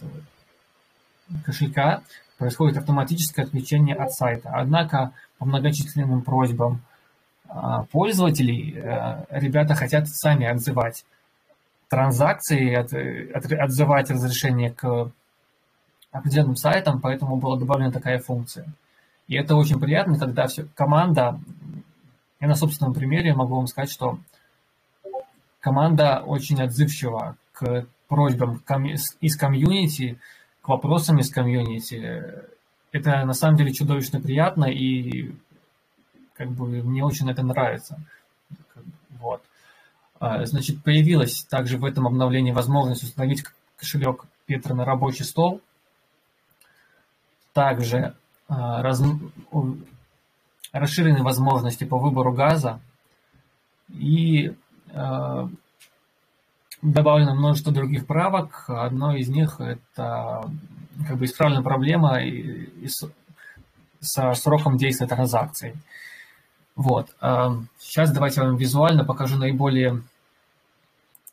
кошелька 1.46 2.02
происходит 2.38 2.78
автоматическое 2.78 3.46
отключение 3.46 3.96
от 3.96 4.12
сайта. 4.14 4.52
Однако 4.54 5.14
по 5.38 5.46
многочисленным 5.46 6.22
просьбам 6.22 6.82
а, 7.48 7.84
пользователей 7.84 8.76
э, 8.78 9.26
ребята 9.32 9.74
хотят 9.74 10.08
сами 10.08 10.46
отзывать 10.46 11.04
транзакции, 11.90 12.74
от, 12.76 12.94
от, 12.94 13.52
отзывать 13.52 14.12
разрешение 14.12 14.72
к 14.72 15.12
определенным 16.12 16.56
сайтам, 16.56 17.02
поэтому 17.02 17.38
была 17.38 17.58
добавлена 17.58 17.92
такая 17.92 18.20
функция. 18.20 18.68
И 19.28 19.36
это 19.36 19.56
очень 19.56 19.80
приятно, 19.80 20.18
когда 20.18 20.48
все, 20.48 20.68
команда, 20.76 21.40
я 22.40 22.48
на 22.48 22.56
собственном 22.56 22.94
примере 22.94 23.34
могу 23.34 23.56
вам 23.56 23.68
сказать, 23.68 23.92
что 23.92 24.20
команда 25.60 26.24
очень 26.26 26.62
отзывчива 26.62 27.38
к 27.54 27.86
просьбам 28.08 28.62
из 29.22 29.38
комьюнити, 29.38 30.20
к 30.62 30.68
вопросам 30.68 31.20
из 31.20 31.32
комьюнити. 31.32 32.34
Это 32.92 33.24
на 33.26 33.34
самом 33.34 33.58
деле 33.58 33.74
чудовищно 33.74 34.20
приятно, 34.20 34.66
и 34.66 35.34
как 36.34 36.50
бы 36.50 36.68
мне 36.68 37.04
очень 37.04 37.30
это 37.30 37.44
нравится. 37.44 38.00
Вот. 39.20 39.44
А, 40.20 40.46
значит, 40.46 40.84
появилась 40.84 41.44
также 41.44 41.78
в 41.78 41.86
этом 41.86 42.08
обновлении 42.08 42.52
возможность 42.52 43.04
установить 43.04 43.44
кошелек 43.78 44.26
Петра 44.46 44.76
на 44.76 44.86
рабочий 44.86 45.24
стол. 45.24 45.62
Также 47.54 48.16
а, 48.48 48.82
раз, 48.82 49.02
расширены 50.72 51.24
возможности 51.24 51.84
по 51.84 51.98
выбору 51.98 52.34
газа 52.34 52.80
и 53.90 54.56
добавлено 56.82 57.36
множество 57.36 57.72
других 57.74 58.06
правок. 58.08 58.66
Одно 58.68 59.16
из 59.16 59.30
них 59.30 59.60
это 59.60 60.50
как 61.08 61.18
бы 61.18 61.26
исправлена 61.26 61.62
проблема 61.62 62.22
и, 62.22 62.30
и 62.30 62.88
с, 62.88 63.10
со 64.00 64.34
сроком 64.34 64.78
действия 64.78 65.08
транзакций. 65.08 65.74
Вот. 66.76 67.10
Сейчас 67.78 68.12
давайте 68.12 68.42
я 68.42 68.48
вам 68.48 68.56
визуально 68.56 69.04
покажу 69.04 69.38
наиболее 69.38 70.02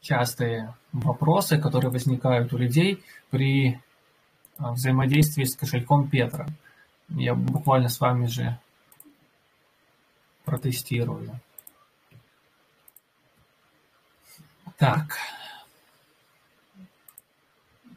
частые 0.00 0.74
вопросы, 0.92 1.58
которые 1.58 1.90
возникают 1.90 2.52
у 2.52 2.58
людей 2.58 3.02
при 3.30 3.80
взаимодействии 4.58 5.44
с 5.44 5.56
кошельком 5.56 6.08
Петра. 6.08 6.46
Я 7.08 7.34
буквально 7.34 7.88
с 7.88 8.00
вами 8.00 8.26
же 8.26 8.58
протестирую. 10.44 11.40
Так. 14.76 15.16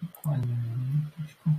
Буквально 0.02 0.46
минуточку. 0.46 1.50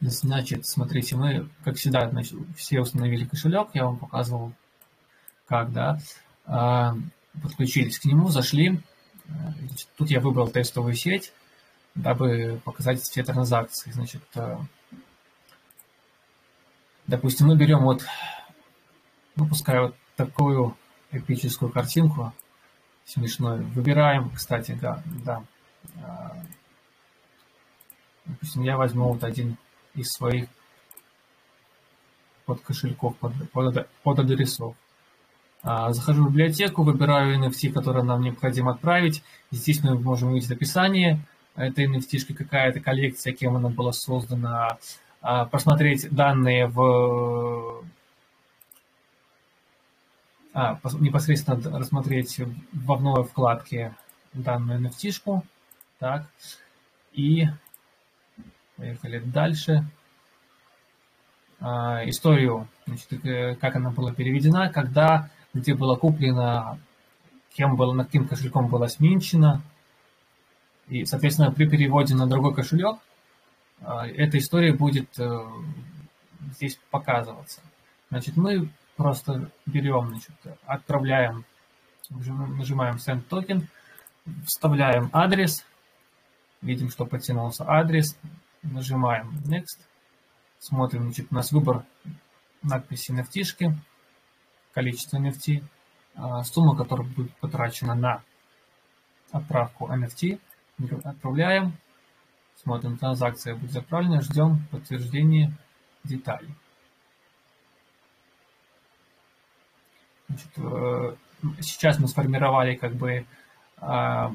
Значит, 0.00 0.66
смотрите, 0.66 1.16
мы, 1.16 1.48
как 1.64 1.76
всегда, 1.76 2.08
значит, 2.08 2.36
все 2.56 2.80
установили 2.80 3.24
кошелек, 3.24 3.68
я 3.74 3.84
вам 3.84 3.98
показывал, 3.98 4.52
как, 5.46 5.72
да, 5.72 5.98
а, 6.46 6.96
подключились 7.42 7.98
к 7.98 8.04
нему, 8.04 8.28
зашли. 8.28 8.80
Тут 9.96 10.10
я 10.10 10.20
выбрал 10.20 10.48
тестовую 10.48 10.94
сеть, 10.94 11.32
дабы 11.98 12.60
показать 12.64 13.00
все 13.00 13.22
транзакции. 13.22 13.90
Значит, 13.90 14.22
а, 14.36 14.60
допустим, 17.06 17.48
мы 17.48 17.56
берем 17.56 17.80
вот, 17.80 18.04
пускай 19.34 19.80
вот 19.80 19.96
такую 20.16 20.76
эпическую 21.10 21.72
картинку, 21.72 22.32
смешную. 23.04 23.64
Выбираем, 23.68 24.30
кстати, 24.30 24.78
да, 24.80 25.02
да. 25.24 25.42
А, 26.02 26.36
допустим, 28.26 28.62
я 28.62 28.76
возьму 28.76 29.12
вот 29.12 29.24
один 29.24 29.56
из 29.94 30.08
своих 30.08 30.48
под 32.44 32.60
кошельков, 32.60 33.16
под, 33.16 33.32
под, 33.50 33.88
под 34.02 34.18
адресов. 34.20 34.76
А, 35.62 35.92
захожу 35.92 36.24
в 36.26 36.30
библиотеку, 36.30 36.84
выбираю 36.84 37.44
NFT, 37.44 37.72
который 37.72 38.04
нам 38.04 38.20
необходимо 38.20 38.72
отправить. 38.72 39.24
Здесь 39.50 39.82
мы 39.82 39.98
можем 39.98 40.30
увидеть 40.30 40.52
описание 40.52 41.20
этой 41.56 41.86
NFT, 41.86 42.34
какая-то 42.34 42.80
коллекция, 42.80 43.32
кем 43.32 43.56
она 43.56 43.68
была 43.68 43.92
создана, 43.92 44.78
а, 45.20 45.44
посмотреть 45.46 46.08
данные 46.10 46.66
в 46.66 47.84
а, 50.54 50.78
непосредственно 51.00 51.78
рассмотреть 51.78 52.40
в 52.72 52.92
одной 52.92 53.24
вкладке 53.24 53.94
данную 54.32 54.80
NFT. 54.80 55.10
-шку. 55.10 55.42
Так. 55.98 56.26
И 57.12 57.46
Поехали 58.78 59.18
дальше. 59.18 59.84
А, 61.60 62.08
историю, 62.08 62.68
значит, 62.86 63.26
э, 63.26 63.56
как 63.56 63.74
она 63.74 63.90
была 63.90 64.14
переведена, 64.14 64.70
когда, 64.72 65.30
где 65.52 65.74
была 65.74 65.96
куплена, 65.96 66.78
кем 67.52 67.74
было, 67.74 67.92
над 67.92 68.06
каким 68.06 68.28
кошельком 68.28 68.68
была 68.68 68.86
сменчена. 68.86 69.62
И, 70.88 71.04
соответственно, 71.04 71.52
при 71.52 71.68
переводе 71.68 72.14
на 72.14 72.26
другой 72.26 72.54
кошелек 72.54 72.98
а, 73.80 74.06
эта 74.06 74.38
история 74.38 74.72
будет 74.72 75.18
э, 75.18 75.46
здесь 76.56 76.78
показываться. 76.90 77.60
Значит, 78.10 78.36
мы 78.36 78.68
просто 78.96 79.50
берем, 79.66 80.08
значит, 80.08 80.32
отправляем, 80.64 81.44
нажимаем 82.10 82.96
Send 82.96 83.28
Token, 83.28 83.66
вставляем 84.46 85.10
адрес, 85.12 85.64
видим, 86.62 86.90
что 86.90 87.06
подтянулся 87.06 87.64
адрес, 87.68 88.16
Нажимаем 88.62 89.30
Next. 89.46 89.78
Смотрим, 90.58 91.04
значит, 91.04 91.28
у 91.30 91.34
нас 91.34 91.52
выбор 91.52 91.84
надписи 92.62 93.12
NFT, 93.12 93.72
количество 94.72 95.18
NFT, 95.18 95.62
а, 96.16 96.42
сумма, 96.42 96.76
которая 96.76 97.06
будет 97.06 97.32
потрачена 97.36 97.94
на 97.94 98.22
отправку 99.30 99.86
NFT. 99.86 100.40
Отправляем. 101.04 101.72
Смотрим, 102.56 102.96
транзакция 102.96 103.54
будет 103.54 103.76
отправлена. 103.76 104.20
Ждем 104.20 104.66
подтверждения 104.70 105.52
деталей. 106.04 106.54
Значит, 110.28 110.50
э, 110.56 111.16
сейчас 111.60 111.98
мы 111.98 112.08
сформировали 112.08 112.74
как 112.74 112.94
бы 112.94 113.26
а, 113.80 114.32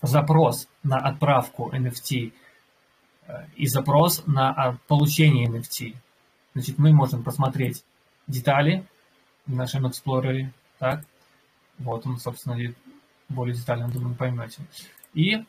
запрос 0.00 0.68
на 0.82 0.98
отправку 0.98 1.70
NFT 1.72 2.32
и 3.56 3.66
запрос 3.66 4.22
на 4.26 4.50
а, 4.50 4.76
получение 4.86 5.48
NFT. 5.48 5.94
Значит, 6.54 6.78
мы 6.78 6.92
можем 6.92 7.22
посмотреть 7.22 7.84
детали 8.26 8.86
в 9.46 9.54
нашем 9.54 9.86
Explorer. 9.86 10.50
Так, 10.78 11.04
вот 11.78 12.06
он, 12.06 12.18
собственно, 12.18 12.56
более 13.28 13.54
детально, 13.54 13.88
думаю, 13.88 14.14
поймете. 14.14 14.62
И 15.18 15.44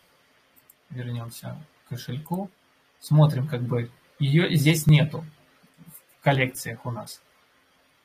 вернемся 0.89 1.55
к 1.85 1.89
кошельку. 1.89 2.49
Смотрим, 2.99 3.47
как 3.47 3.61
бы 3.61 3.91
ее 4.17 4.55
здесь 4.55 4.87
нету 4.87 5.23
в 6.17 6.23
коллекциях 6.23 6.87
у 6.87 6.91
нас. 6.91 7.21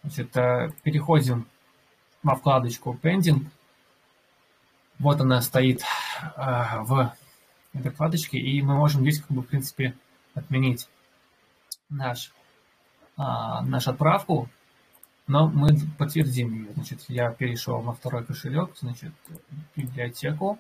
Значит, 0.02 0.36
э, 0.36 0.72
переходим 0.82 1.46
во 2.22 2.34
вкладочку 2.34 2.98
Pending. 3.02 3.46
Вот 4.98 5.22
она 5.22 5.40
стоит 5.40 5.80
э, 6.36 6.80
в 6.80 7.16
этой 7.72 7.90
вкладочки, 7.90 8.36
и 8.36 8.60
мы 8.60 8.74
можем 8.74 9.00
здесь, 9.00 9.20
как 9.20 9.30
бы, 9.30 9.40
в 9.40 9.46
принципе, 9.46 9.96
отменить 10.34 10.86
наш, 11.88 12.30
а, 13.16 13.62
нашу 13.62 13.92
отправку, 13.92 14.50
но 15.26 15.48
мы 15.48 15.70
подтвердим 15.96 16.52
ее. 16.52 16.72
Значит, 16.74 17.06
я 17.08 17.30
перешел 17.30 17.80
на 17.80 17.94
второй 17.94 18.22
кошелек, 18.22 18.76
значит, 18.76 19.12
библиотеку. 19.74 20.58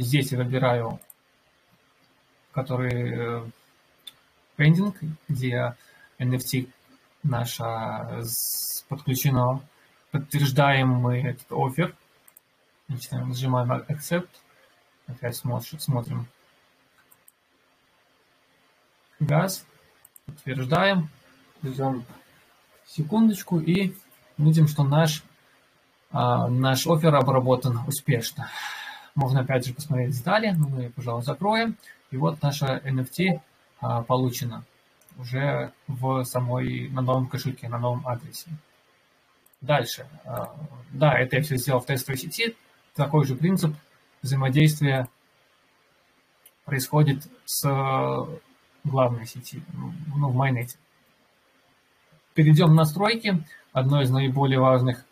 Здесь 0.00 0.32
я 0.32 0.38
выбираю, 0.38 0.98
который 2.52 3.44
э, 3.44 3.50
где 5.28 5.76
NFT 6.18 6.70
наша 7.22 8.22
подключено. 8.88 9.62
Подтверждаем 10.10 10.88
мы 10.88 11.20
этот 11.20 11.46
офер. 11.50 11.94
Начинаем, 12.88 13.28
нажимаем 13.28 13.70
Accept. 13.72 14.30
Опять 15.06 15.36
смотрим. 15.36 16.26
Газ. 19.18 19.66
Подтверждаем. 20.24 21.10
Ждем 21.62 22.06
секундочку 22.86 23.60
и 23.60 23.94
видим, 24.38 24.66
что 24.66 24.82
наш, 24.82 25.22
а, 26.10 26.48
наш 26.48 26.86
офер 26.86 27.14
обработан 27.14 27.80
успешно. 27.86 28.48
Можно 29.14 29.40
опять 29.40 29.66
же 29.66 29.74
посмотреть 29.74 30.16
детали, 30.16 30.50
но 30.50 30.68
мы, 30.68 30.90
пожалуй, 30.90 31.22
закроем. 31.22 31.76
И 32.10 32.16
вот 32.16 32.42
наша 32.42 32.80
NFT 32.84 33.40
а, 33.80 34.02
получена 34.02 34.64
уже 35.18 35.72
в 35.86 36.24
самой, 36.24 36.88
на 36.88 37.02
новом 37.02 37.26
кошельке, 37.26 37.68
на 37.68 37.78
новом 37.78 38.06
адресе. 38.06 38.50
Дальше. 39.60 40.06
А, 40.24 40.54
да, 40.90 41.18
это 41.18 41.36
я 41.36 41.42
все 41.42 41.56
сделал 41.56 41.80
в 41.80 41.86
тестовой 41.86 42.18
сети. 42.18 42.56
Такой 42.94 43.26
же 43.26 43.36
принцип 43.36 43.74
взаимодействия 44.22 45.08
происходит 46.64 47.26
с 47.44 47.62
главной 48.84 49.26
сети, 49.26 49.62
ну, 49.72 50.28
в 50.30 50.34
майонете. 50.34 50.78
Перейдем 52.34 52.68
в 52.68 52.74
настройки. 52.74 53.44
Одно 53.72 54.02
из 54.02 54.10
наиболее 54.10 54.58
важных 54.58 55.04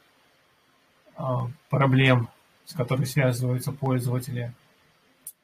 а, 1.16 1.48
проблем, 1.68 2.28
с 2.68 2.74
которой 2.74 3.06
связываются 3.06 3.72
пользователи, 3.72 4.52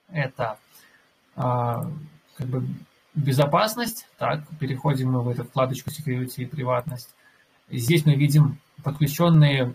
это 0.09 0.59
а, 1.35 1.91
как 2.37 2.47
бы 2.47 2.67
безопасность. 3.15 4.07
Так, 4.19 4.47
переходим 4.61 5.13
мы 5.13 5.23
в 5.23 5.31
эту 5.31 5.45
вкладочку 5.45 5.89
Security 5.89 6.43
и 6.43 6.47
приватность. 6.47 7.15
Здесь 7.71 8.05
мы 8.05 8.15
видим 8.15 8.59
подключенные, 8.83 9.75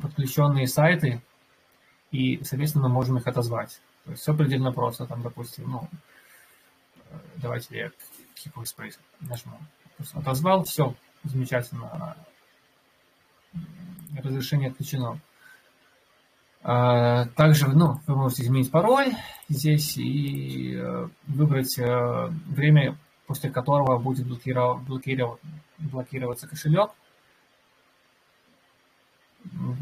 подключенные 0.00 0.66
сайты, 0.66 1.20
и, 2.10 2.42
соответственно, 2.42 2.88
мы 2.88 2.94
можем 2.94 3.18
их 3.18 3.26
отозвать. 3.26 3.78
То 4.06 4.12
есть 4.12 4.22
все 4.22 4.34
предельно 4.34 4.72
просто. 4.72 5.06
Там, 5.06 5.20
допустим, 5.20 5.70
ну, 5.70 5.88
давайте 7.36 7.76
я 7.76 7.86
Keep 8.36 8.54
Workspace 8.54 8.98
нажму. 9.20 9.58
Отозвал, 10.14 10.64
все, 10.64 10.94
замечательно. 11.22 12.16
Разрешение 14.16 14.70
отключено. 14.70 15.20
А, 16.64 17.26
также 17.36 17.68
ну, 17.68 18.00
вы 18.06 18.16
можете 18.16 18.44
изменить 18.44 18.70
пароль 18.70 19.12
здесь 19.48 19.96
и 19.96 20.76
э, 20.76 21.08
выбрать 21.26 21.76
э, 21.76 22.28
время, 22.46 22.96
после 23.26 23.50
которого 23.50 23.98
будет 23.98 24.26
блокировать, 24.26 24.82
блокировать, 24.84 25.40
блокироваться 25.78 26.46
кошелек. 26.46 26.90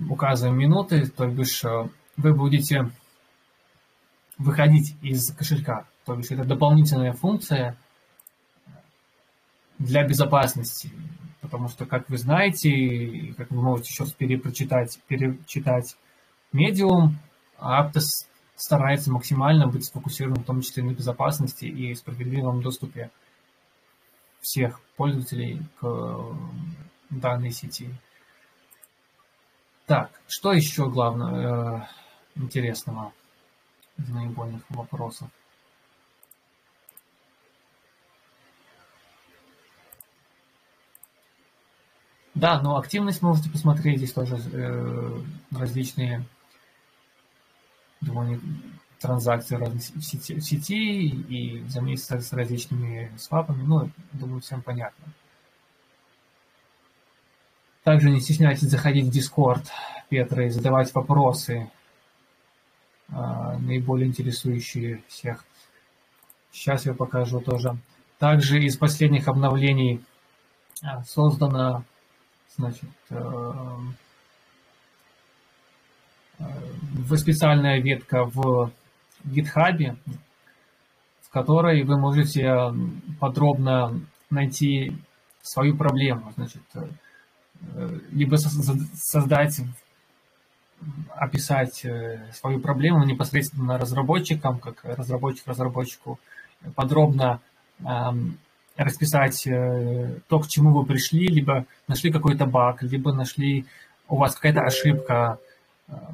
Указываем 0.08 0.58
минуты, 0.58 1.06
то 1.06 1.26
бишь 1.26 1.62
э, 1.64 1.88
вы 2.16 2.34
будете 2.34 2.90
выходить 4.38 4.96
из 5.02 5.32
кошелька. 5.34 5.86
То 6.06 6.14
есть 6.14 6.32
это 6.32 6.44
дополнительная 6.44 7.12
функция 7.12 7.76
для 9.78 10.02
безопасности. 10.04 10.90
Потому 11.42 11.68
что, 11.68 11.84
как 11.84 12.08
вы 12.08 12.16
знаете, 12.16 13.34
как 13.36 13.50
вы 13.50 13.60
можете 13.60 13.90
сейчас 13.90 14.12
перепрочитать, 14.12 14.98
перечитать 15.08 15.96
Medium, 16.52 17.14
Aptos 17.58 18.26
старается 18.56 19.10
максимально 19.10 19.66
быть 19.66 19.86
сфокусирован 19.86 20.42
в 20.42 20.44
том 20.44 20.60
числе 20.60 20.82
на 20.82 20.92
безопасности 20.92 21.64
и 21.64 21.94
справедливом 21.94 22.60
доступе 22.62 23.10
всех 24.40 24.80
пользователей 24.96 25.62
к 25.80 26.36
данной 27.10 27.52
сети. 27.52 27.90
Так, 29.86 30.10
что 30.28 30.52
еще 30.52 30.88
главное 30.88 31.86
э, 32.36 32.40
интересного 32.40 33.12
из 33.96 34.08
наибольных 34.08 34.62
вопросов? 34.68 35.28
Да, 42.34 42.60
но 42.60 42.76
активность 42.76 43.22
можете 43.22 43.50
посмотреть, 43.50 43.98
здесь 43.98 44.12
тоже 44.12 44.36
э, 44.36 45.20
различные 45.50 46.24
довольно 48.00 48.40
транзакции 48.98 49.56
разных 49.56 49.82
сетей, 49.82 50.40
сети 50.40 51.08
и 51.08 51.60
взаимодействие 51.60 52.20
с 52.20 52.32
различными 52.32 53.12
свапами, 53.16 53.62
ну, 53.62 53.90
думаю, 54.12 54.40
всем 54.42 54.62
понятно. 54.62 55.04
Также 57.82 58.10
не 58.10 58.20
стесняйтесь 58.20 58.68
заходить 58.68 59.06
в 59.06 59.16
Discord 59.16 59.64
Петра 60.10 60.44
и 60.44 60.50
задавать 60.50 60.94
вопросы, 60.94 61.70
а, 63.08 63.56
наиболее 63.58 64.06
интересующие 64.06 65.02
всех. 65.08 65.44
Сейчас 66.52 66.84
я 66.84 66.94
покажу 66.94 67.40
тоже. 67.40 67.76
Также 68.18 68.62
из 68.62 68.76
последних 68.76 69.28
обновлений 69.28 70.04
а, 70.82 71.02
создана 71.04 71.84
значит, 72.56 72.90
э, 73.08 73.52
специальная 77.16 77.80
ветка 77.80 78.24
в 78.24 78.70
GitHub, 79.24 79.96
в 81.22 81.30
которой 81.30 81.82
вы 81.84 81.98
можете 81.98 82.74
подробно 83.18 84.00
найти 84.30 84.96
свою 85.42 85.76
проблему. 85.76 86.32
Значит, 86.36 86.62
э, 86.74 87.98
либо 88.10 88.36
создать, 88.36 89.60
описать 91.10 91.84
э, 91.84 92.26
свою 92.32 92.60
проблему 92.60 93.04
непосредственно 93.04 93.78
разработчикам, 93.78 94.58
как 94.58 94.84
разработчик 94.84 95.46
разработчику, 95.46 96.18
подробно 96.74 97.40
расписать 98.76 99.46
э, 99.46 100.20
то, 100.28 100.38
к 100.38 100.48
чему 100.48 100.72
вы 100.72 100.86
пришли, 100.86 101.26
либо 101.26 101.66
нашли 101.86 102.10
какой-то 102.10 102.46
баг, 102.46 102.82
либо 102.82 103.12
нашли 103.12 103.66
у 104.08 104.16
вас 104.16 104.34
какая-то 104.34 104.62
ошибка, 104.62 105.38
э, 105.38 105.49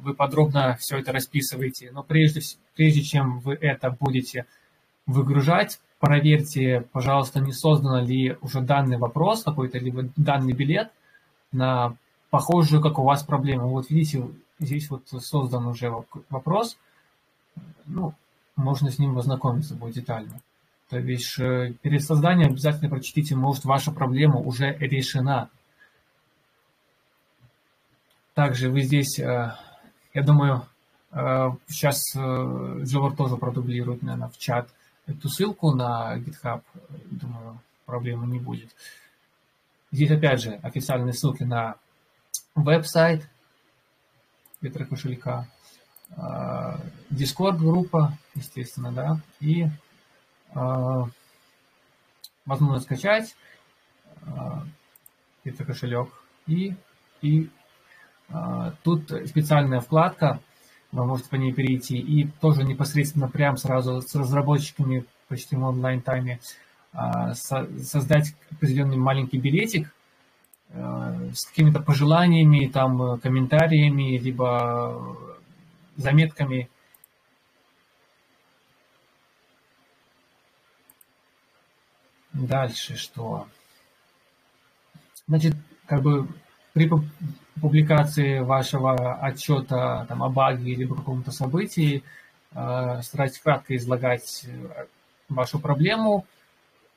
вы 0.03 0.15
подробно 0.15 0.77
все 0.79 0.99
это 0.99 1.13
расписываете. 1.13 1.91
Но 1.93 2.03
прежде, 2.03 2.41
прежде 2.75 3.03
чем 3.03 3.41
вы 3.41 3.55
это 3.55 3.91
будете 3.91 4.47
выгружать, 5.07 5.81
проверьте, 6.01 6.87
пожалуйста, 6.93 7.41
не 7.41 7.53
создан 7.53 8.05
ли 8.05 8.37
уже 8.41 8.61
данный 8.61 8.99
вопрос, 8.99 9.43
какой-то 9.43 9.79
либо 9.79 10.09
данный 10.17 10.53
билет 10.53 10.91
на 11.53 11.97
похожую, 12.31 12.83
как 12.83 12.99
у 12.99 13.03
вас, 13.03 13.23
проблему. 13.23 13.69
Вот 13.69 13.91
видите, 13.91 14.29
здесь 14.59 14.91
вот 14.91 15.09
создан 15.09 15.67
уже 15.67 15.93
вопрос, 16.31 16.77
ну, 17.87 18.15
можно 18.57 18.91
с 18.91 18.99
ним 18.99 19.17
ознакомиться 19.19 19.75
будет 19.75 19.95
детально. 19.95 20.41
То 20.89 21.01
бишь, 21.01 21.39
э, 21.39 21.75
перед 21.83 22.03
созданием 22.03 22.53
обязательно 22.53 22.89
прочтите, 22.89 23.35
может, 23.35 23.65
ваша 23.65 23.91
проблема 23.91 24.39
уже 24.39 24.77
решена. 24.79 25.51
Также 28.37 28.69
вы 28.69 28.83
здесь, 28.83 29.19
э, 29.19 29.57
я 30.13 30.23
думаю, 30.23 30.67
сейчас 31.69 32.03
Джовар 32.15 33.13
э, 33.15 33.17
тоже 33.17 33.39
продублирует, 33.39 34.03
наверное, 34.03 34.29
в 34.29 34.37
чат 34.37 34.69
эту 35.07 35.31
ссылку 35.31 35.75
на 35.75 36.19
GitHub. 36.19 36.61
Думаю, 37.07 37.59
проблемы 37.87 38.27
не 38.27 38.39
будет. 38.39 38.77
Здесь, 39.91 40.11
опять 40.11 40.43
же, 40.43 40.61
официальные 40.63 41.15
ссылки 41.15 41.45
на 41.45 41.77
веб-сайт 42.55 43.27
ветрокошелька, 44.61 45.49
Discord-группа, 47.09 48.19
естественно, 48.35 48.93
да, 48.93 49.19
и 49.41 49.67
возможно 52.45 52.81
скачать 52.81 53.35
это 55.45 55.65
кошелек 55.65 56.11
и, 56.47 56.75
и 57.23 57.49
тут 58.83 59.11
специальная 59.27 59.81
вкладка, 59.81 60.41
вы 60.93 61.05
можете 61.05 61.29
по 61.29 61.37
ней 61.37 61.53
перейти 61.53 61.99
и 61.99 62.27
тоже 62.41 62.65
непосредственно 62.65 63.29
прям 63.29 63.57
сразу 63.57 64.01
с 64.01 64.15
разработчиками 64.15 65.05
почти 65.29 65.57
в 65.57 65.63
онлайн-тайме 65.63 66.41
а, 66.93 67.35
создать 67.35 68.35
определенный 68.51 68.97
маленький 68.97 69.39
билетик 69.39 69.93
с 70.69 71.47
какими-то 71.47 71.81
пожеланиями, 71.81 72.67
там, 72.67 73.21
комментариями, 73.21 74.19
либо 74.19 75.17
заметками 75.97 76.69
Дальше 82.37 82.97
что? 82.97 83.49
Значит, 85.27 85.55
как 85.87 86.03
бы 86.03 86.29
при 86.77 86.91
публикации 87.59 88.41
вашего 88.41 89.15
отчета 89.15 90.05
там, 90.11 90.23
о 90.23 90.29
баге 90.29 90.73
или 90.73 90.85
каком-то 90.85 91.31
событии 91.31 92.03
э, 92.53 93.01
старайтесь 93.03 93.39
кратко 93.39 93.75
излагать 93.77 94.45
э, 94.47 94.85
вашу 95.31 95.59
проблему, 95.59 96.27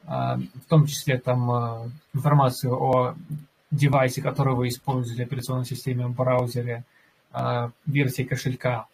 в 0.05 0.69
том 0.69 0.85
числе 0.85 1.17
там 1.17 1.91
информацию 2.13 2.73
о 2.73 3.15
девайсе, 3.69 4.21
который 4.21 4.55
вы 4.55 4.69
используете, 4.69 5.23
операционной 5.23 5.65
системе, 5.65 6.07
браузере, 6.07 6.83
версии 7.85 8.23
кошелька, 8.23 8.85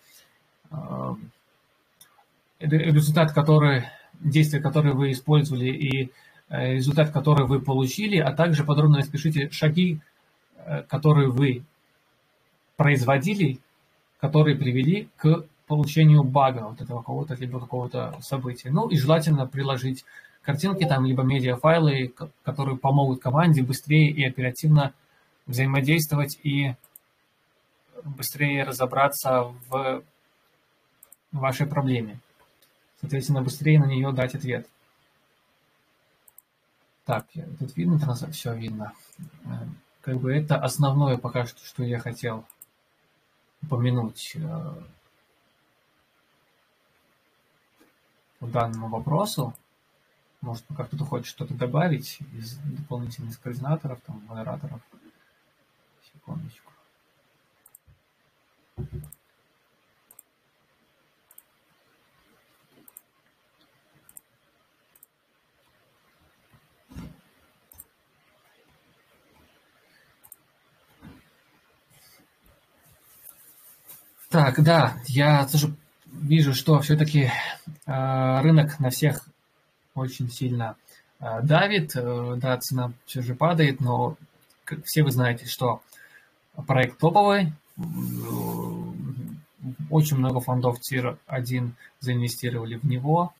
результат, 2.59 3.33
который, 3.33 3.85
действия, 4.19 4.59
которые 4.61 4.93
вы 4.93 5.11
использовали 5.11 5.67
и 5.67 6.11
результат, 6.49 7.11
который 7.11 7.45
вы 7.45 7.59
получили, 7.61 8.17
а 8.17 8.33
также 8.33 8.63
подробно 8.63 8.97
распишите 8.97 9.51
шаги, 9.51 10.01
которые 10.87 11.29
вы 11.29 11.63
производили, 12.77 13.59
которые 14.19 14.55
привели 14.55 15.07
к 15.17 15.45
получению 15.67 16.23
бага 16.23 16.67
вот 16.69 16.81
этого 16.81 17.01
кого-то, 17.01 17.35
либо 17.35 17.59
какого-то 17.59 18.17
события. 18.21 18.69
Ну 18.69 18.87
и 18.89 18.97
желательно 18.97 19.47
приложить 19.47 20.05
картинки 20.41 20.85
там, 20.85 21.05
либо 21.05 21.23
медиафайлы, 21.23 22.13
которые 22.43 22.77
помогут 22.77 23.21
команде 23.21 23.63
быстрее 23.63 24.11
и 24.11 24.23
оперативно 24.23 24.93
взаимодействовать 25.47 26.39
и 26.43 26.75
быстрее 28.03 28.63
разобраться 28.63 29.53
в 29.69 30.03
вашей 31.31 31.65
проблеме. 31.65 32.19
Соответственно, 33.01 33.41
быстрее 33.41 33.79
на 33.79 33.85
нее 33.85 34.11
дать 34.11 34.35
ответ. 34.35 34.67
Так, 37.05 37.25
тут 37.59 37.75
видно? 37.75 37.99
Все 38.31 38.53
видно. 38.55 38.93
Как 40.05 40.17
бы 40.17 40.31
это 40.31 40.57
основное 40.57 41.17
пока 41.17 41.47
что, 41.47 41.65
что 41.65 41.81
я 41.81 41.97
хотел 41.97 42.45
упомянуть 43.63 44.35
э, 44.35 44.83
по 48.37 48.45
данному 48.45 48.89
вопросу. 48.89 49.55
Может, 50.41 50.63
пока 50.65 50.83
кто-то 50.83 51.05
хочет 51.05 51.25
что-то 51.25 51.55
добавить 51.55 52.19
из 52.33 52.55
дополнительных 52.57 53.41
координаторов, 53.41 53.99
там, 54.01 54.23
модераторов. 54.27 54.79
Секундочку. 56.13 56.71
Так, 74.35 74.61
да, 74.61 74.97
я 75.05 75.47
тоже 75.47 75.73
вижу, 76.11 76.53
что 76.53 76.81
все-таки 76.81 77.31
э, 77.85 78.41
рынок 78.41 78.81
на 78.81 78.89
всех 78.89 79.29
очень 79.93 80.29
сильно 80.29 80.75
э, 81.21 81.41
давит, 81.41 81.95
э, 81.95 82.35
да, 82.35 82.57
цена 82.57 82.91
все 83.05 83.21
же 83.21 83.33
падает, 83.33 83.79
но 83.79 84.17
все 84.83 85.03
вы 85.03 85.11
знаете, 85.11 85.45
что 85.45 85.81
проект 86.67 86.97
топовый, 86.97 87.53
очень 89.89 90.17
много 90.17 90.41
фондов 90.41 90.81
ТИР-1 90.81 91.71
заинвестировали 92.01 92.75
в 92.75 92.83
него. 92.83 93.33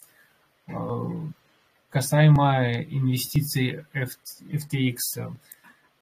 Касаемо 1.89 2.71
инвестиций 2.71 3.83
FTX, 3.93 5.35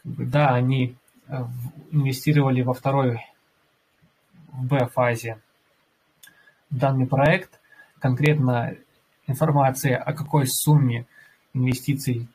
да, 0.03 0.53
они 0.53 0.95
инвестировали 1.89 2.61
во 2.61 2.75
второй 2.75 3.32
в 4.53 4.65
Б-фазе 4.65 5.39
данный 6.69 7.05
проект. 7.05 7.59
Конкретно 7.99 8.75
информации 9.27 9.93
о 9.93 10.13
какой 10.13 10.47
сумме 10.47 11.05
инвестиций 11.53 12.27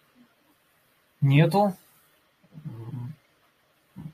нету. 1.21 1.77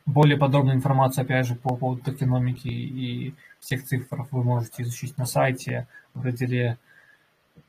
Более 0.06 0.36
подробную 0.36 0.76
информацию, 0.76 1.24
опять 1.24 1.46
же, 1.46 1.54
по 1.54 1.76
поводу 1.76 2.02
токеномики 2.02 2.68
и 2.68 3.34
всех 3.60 3.84
цифр 3.84 4.26
вы 4.30 4.42
можете 4.42 4.82
изучить 4.82 5.16
на 5.18 5.26
сайте 5.26 5.86
в 6.14 6.24
разделе 6.24 6.78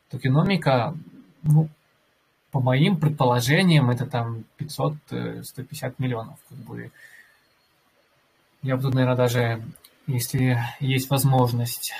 токеномика. 0.09 0.95
Ну, 1.43 1.69
по 2.51 2.59
моим 2.59 2.97
предположениям, 2.97 3.89
это 3.89 4.05
там 4.05 4.45
500-150 4.57 5.95
миллионов. 5.97 6.39
Как 6.49 6.57
бы. 6.59 6.91
Я 8.61 8.77
буду, 8.77 8.91
наверное, 8.91 9.15
даже 9.15 9.61
если 10.07 10.57
есть 10.79 11.09
возможность. 11.09 11.93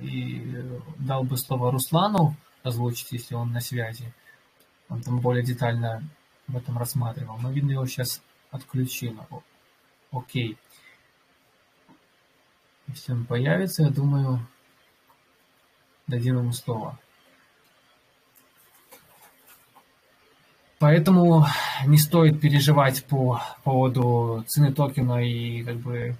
И 0.00 0.54
дал 0.98 1.24
бы 1.24 1.36
слово 1.36 1.72
Руслану 1.72 2.36
озвучить, 2.62 3.12
если 3.12 3.34
он 3.34 3.52
на 3.52 3.60
связи. 3.60 4.12
Он 4.88 5.02
там 5.02 5.20
более 5.20 5.42
детально 5.42 6.02
в 6.46 6.56
этом 6.56 6.78
рассматривал. 6.78 7.38
Но 7.38 7.50
видно, 7.50 7.72
его 7.72 7.86
сейчас 7.86 8.22
отключило. 8.50 9.26
Окей. 10.10 10.56
Если 12.86 13.12
он 13.12 13.26
появится, 13.26 13.82
я 13.84 13.90
думаю, 13.90 14.46
дадим 16.06 16.38
ему 16.38 16.52
слово. 16.52 16.98
Поэтому 20.78 21.44
не 21.86 21.98
стоит 21.98 22.40
переживать 22.40 23.04
по 23.04 23.42
поводу 23.64 24.44
цены 24.46 24.72
токена 24.72 25.24
и 25.24 25.64
как 25.64 25.76
бы 25.76 26.16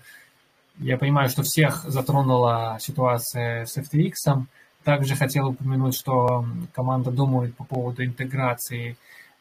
я 0.79 0.97
понимаю, 0.99 1.29
что 1.29 1.42
всех 1.42 1.85
затронула 1.85 2.77
ситуация 2.81 3.66
с 3.66 3.77
FTX. 3.77 4.47
Также 4.83 5.14
хотел 5.16 5.49
упомянуть, 5.49 5.94
что 5.94 6.44
команда 6.73 7.11
думает 7.11 7.57
по 7.57 7.64
поводу 7.64 8.05
интеграции 8.05 8.97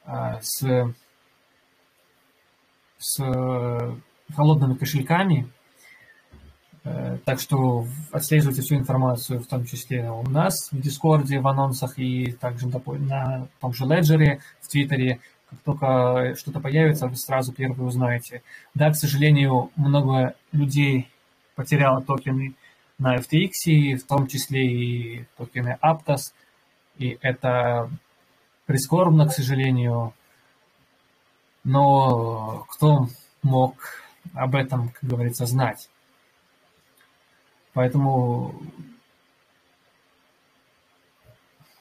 э, 0.06 0.39
с, 0.41 0.93
с 2.97 3.95
холодными 4.36 4.73
кошельками. 4.73 5.49
Э, 6.88 7.17
так 7.26 7.39
что 7.39 7.86
отслеживайте 8.12 8.62
всю 8.62 8.76
информацию, 8.76 9.39
в 9.41 9.47
том 9.47 9.65
числе 9.65 10.10
у 10.10 10.23
нас 10.30 10.69
в 10.71 10.80
Дискорде, 10.80 11.39
в 11.39 11.47
анонсах 11.47 12.00
и 12.00 12.32
также 12.32 12.67
на 12.67 13.47
том 13.60 13.73
же 13.73 13.86
Леджере, 13.86 14.39
в 14.62 14.69
Твиттере. 14.69 15.19
Как 15.50 15.60
только 15.62 16.36
что-то 16.38 16.60
появится, 16.60 17.08
вы 17.08 17.15
сразу 17.15 17.54
первые 17.54 17.88
узнаете. 17.88 18.41
Да, 18.73 18.91
к 18.91 18.95
сожалению, 18.95 19.71
много 19.76 20.36
людей 20.52 21.10
потеряло 21.56 22.02
токены 22.02 22.54
на 23.00 23.17
FTX, 23.17 23.95
в 23.97 24.06
том 24.06 24.28
числе 24.28 24.65
и 24.65 25.26
токены 25.38 25.78
Aptos. 25.82 26.34
И 26.97 27.17
это 27.21 27.89
прискорбно, 28.65 29.28
к 29.28 29.34
сожалению. 29.34 30.13
Но 31.63 32.65
кто 32.69 33.08
мог 33.41 33.76
об 34.34 34.56
этом, 34.56 34.89
как 34.89 35.10
говорится, 35.10 35.45
знать? 35.45 35.89
Поэтому 37.78 38.56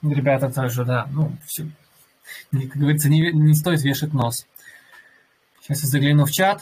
ребята 0.03 0.53
тоже, 0.53 0.85
да, 0.85 1.09
ну, 1.11 1.33
все, 1.47 1.71
как 2.53 2.77
говорится, 2.77 3.09
не, 3.09 3.33
не 3.33 3.55
стоит 3.55 3.81
вешать 3.81 4.13
нос. 4.13 4.47
Сейчас 5.63 5.85
я 5.85 5.89
загляну 5.89 6.27
в 6.27 6.31
чат. 6.31 6.61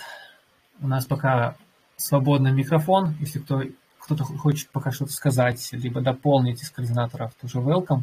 У 0.81 0.87
нас 0.87 1.07
пока 1.07 1.57
свободный 1.97 2.53
микрофон. 2.53 3.17
Если 3.19 3.41
кто, 3.41 3.65
кто-то 3.99 4.23
хочет 4.23 4.71
пока 4.71 4.93
что-то 4.93 5.11
сказать, 5.11 5.69
либо 5.73 6.01
дополнить 6.01 6.63
из 6.63 6.71
координаторов, 6.71 7.35
тоже 7.35 7.59
welcome. 7.59 8.03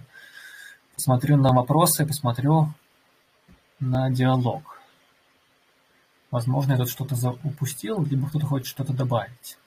Посмотрю 0.96 1.38
на 1.38 1.54
вопросы, 1.54 2.06
посмотрю 2.06 2.74
на 3.80 4.10
диалог. 4.10 4.82
Возможно, 6.30 6.74
я 6.74 6.78
тут 6.78 6.90
что-то 6.90 7.16
упустил, 7.46 8.04
либо 8.04 8.28
кто-то 8.28 8.48
хочет 8.48 8.68
что-то 8.68 8.92
добавить. 8.92 9.58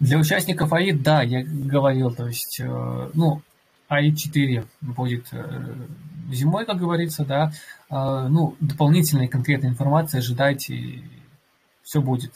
Для 0.00 0.16
участников 0.18 0.72
АИД, 0.72 1.02
да, 1.02 1.22
я 1.22 1.44
говорил, 1.44 2.10
то 2.10 2.26
есть, 2.26 2.58
э, 2.58 3.10
ну, 3.12 3.42
АИД-4 3.90 4.66
будет 4.80 5.28
э, 5.32 5.74
зимой, 6.30 6.64
как 6.64 6.78
говорится, 6.78 7.26
да, 7.26 7.52
э, 7.90 8.26
ну, 8.28 8.56
дополнительной 8.60 9.28
конкретной 9.28 9.68
информации 9.68 10.18
ожидайте, 10.18 11.02
все 11.82 12.00
будет, 12.00 12.32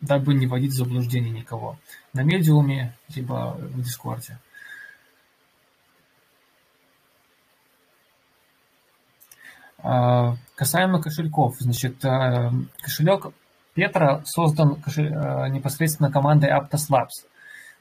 дабы 0.00 0.34
не 0.34 0.46
вводить 0.46 0.70
в 0.70 0.76
заблуждение 0.76 1.32
никого. 1.32 1.76
На 2.12 2.22
медиуме, 2.22 2.96
либо 3.08 3.56
в 3.58 3.82
Дискорде. 3.82 4.38
Касаемо 9.78 11.00
кошельков, 11.02 11.56
значит, 11.58 12.02
кошелек 12.02 13.32
Петра 13.74 14.22
создан 14.24 14.82
э, 14.96 15.48
непосредственно 15.48 16.10
командой 16.10 16.50
Aptos 16.50 16.90
Labs. 16.90 17.26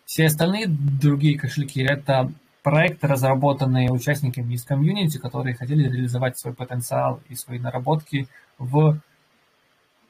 Все 0.06 0.26
остальные 0.26 0.68
другие 0.68 1.38
кошельки– 1.38 1.82
это 1.84 2.32
проекты, 2.64 3.08
разработанные 3.08 3.92
участниками 3.92 4.54
из 4.54 4.64
комьюнити, 4.64 5.18
которые 5.18 5.56
хотели 5.56 5.84
реализовать 5.84 6.38
свой 6.38 6.54
потенциал 6.54 7.22
и 7.30 7.36
свои 7.36 7.60
наработки 7.60 8.28
в 8.58 9.00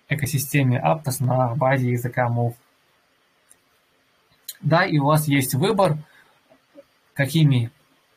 экосистеме 0.09 0.81
Aptos 0.83 1.23
на 1.23 1.55
базе 1.55 1.91
языка 1.91 2.27
Move. 2.29 2.55
Да, 4.61 4.85
и 4.85 4.97
у 4.97 5.05
вас 5.05 5.27
есть 5.27 5.53
выбор, 5.53 5.97
какими 7.13 7.71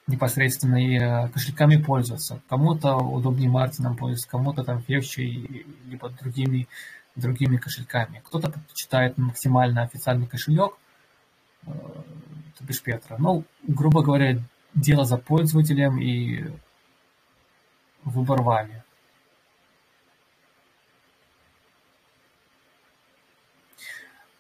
непосредственно 0.06 0.76
э, 0.76 1.28
кошельками 1.28 1.76
пользоваться. 1.76 2.40
Кому-то 2.48 2.96
удобнее 2.96 3.48
Мартином 3.48 3.96
пользоваться, 3.96 4.28
кому-то 4.28 4.64
там 4.64 4.82
Февчей, 4.82 5.66
либо 5.86 6.10
другими, 6.10 6.66
другими 7.14 7.56
кошельками. 7.56 8.22
Кто-то 8.24 8.50
предпочитает 8.50 9.18
максимально 9.18 9.82
официальный 9.82 10.26
кошелек, 10.26 10.76
э, 11.66 11.70
то 11.70 12.64
бишь 12.64 12.82
Петра. 12.82 13.16
Ну, 13.18 13.44
грубо 13.66 14.02
говоря, 14.02 14.38
дело 14.74 15.04
за 15.04 15.18
пользователем 15.18 16.00
и 16.00 16.50
выбор 18.04 18.42
вами. 18.42 18.82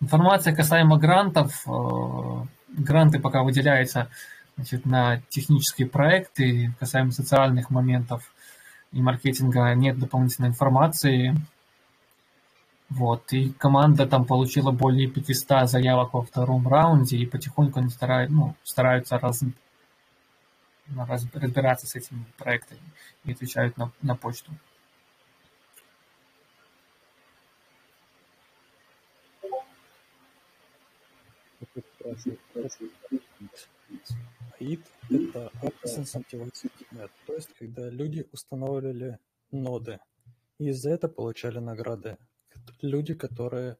Информация 0.00 0.54
касаемо 0.54 0.98
грантов. 0.98 1.62
Э, 1.66 2.46
гранты 2.68 3.20
пока 3.20 3.42
выделяются 3.42 4.08
значит, 4.56 4.84
на 4.86 5.20
технические 5.28 5.88
проекты. 5.88 6.72
Касаемо 6.80 7.12
социальных 7.12 7.70
моментов 7.70 8.32
и 8.92 9.00
маркетинга 9.00 9.72
нет 9.74 9.98
дополнительной 9.98 10.48
информации. 10.48 11.34
Вот, 12.94 13.32
и 13.32 13.50
команда 13.54 14.06
там 14.06 14.26
получила 14.26 14.70
более 14.70 15.08
500 15.08 15.66
заявок 15.70 16.12
во 16.12 16.22
втором 16.22 16.68
раунде, 16.68 17.16
и 17.16 17.24
потихоньку 17.24 17.78
они 17.78 17.88
стараются, 17.88 18.34
ну, 18.34 18.54
стараются 18.64 19.18
раз, 19.18 19.42
раз, 20.94 21.24
разбираться 21.32 21.86
с 21.86 21.96
этими 21.96 22.26
проектами 22.36 22.82
и 23.24 23.32
отвечают 23.32 23.78
на, 23.78 23.92
на 24.02 24.14
почту. 24.14 24.52
АИД– 34.60 34.80
это 35.10 35.50
Incentivized 35.86 36.70
Net, 36.92 37.10
то 37.26 37.34
есть 37.34 37.54
когда 37.58 37.88
люди 37.88 38.26
устанавливали 38.32 39.18
ноды 39.50 39.98
и 40.58 40.68
из-за 40.68 40.90
этого 40.90 41.10
получали 41.10 41.58
награды. 41.58 42.18
Люди, 42.80 43.14
которые 43.14 43.76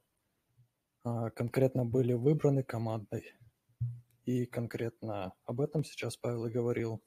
а, 1.05 1.31
конкретно 1.31 1.85
были 1.85 2.13
выбраны 2.13 2.63
командой. 2.63 3.33
И 4.25 4.47
конкретно 4.47 5.33
об 5.47 5.61
этом 5.61 5.85
сейчас 5.85 6.17
Павел 6.17 6.47
и 6.47 6.51
говорил. 6.51 7.03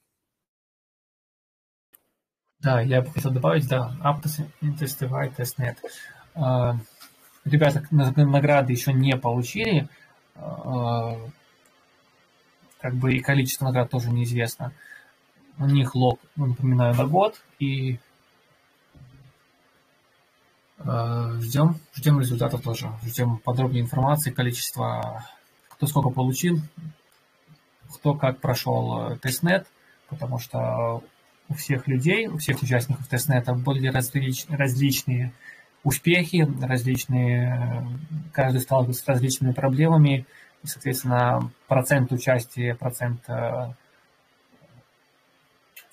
Да, 2.60 2.82
я 2.82 3.02
бы 3.02 3.10
хотел 3.12 3.32
добавить, 3.32 3.68
да, 3.70 3.96
Aptos 4.04 4.46
Intensify 4.62 5.34
Testnet. 5.36 5.78
А, 6.34 6.78
ребята 7.46 7.84
награды 7.92 8.74
еще 8.74 8.92
не 8.92 9.16
получили, 9.16 9.88
а, 10.36 11.18
как 12.82 12.96
бы 12.96 13.14
и 13.14 13.22
количество 13.22 13.66
наград 13.66 13.90
тоже 13.90 14.10
неизвестно. 14.10 14.74
У 15.58 15.66
них 15.66 15.96
lock, 15.96 16.20
напоминаю, 16.36 16.96
на 16.96 17.06
год, 17.06 17.42
и 17.60 18.00
ждем, 20.80 21.80
ждем 21.96 22.20
результатов 22.20 22.62
тоже. 22.62 22.92
Ждем 23.04 23.38
подробнее 23.38 23.84
информации, 23.84 24.32
количество, 24.32 25.26
кто 25.70 25.88
сколько 25.88 26.10
получил, 26.10 26.60
кто 27.96 28.14
как 28.14 28.40
прошел 28.40 29.12
э, 29.12 29.18
тестнет, 29.18 29.68
потому 30.10 30.40
что 30.40 31.02
у 31.48 31.54
всех 31.54 31.88
людей, 31.88 32.28
у 32.28 32.38
всех 32.38 32.62
участников 32.62 33.08
тестнета 33.08 33.54
были 33.54 33.88
различ, 33.88 34.46
различные 34.50 35.32
успехи, 35.84 36.48
различные, 36.62 37.88
каждый 38.34 38.62
сталкивался 38.62 39.04
с 39.04 39.08
различными 39.08 39.54
проблемами, 39.54 40.26
и, 40.64 40.68
соответственно, 40.68 41.52
процент 41.68 42.12
участия, 42.12 42.76
процент 42.76 43.22
э, 43.30 43.72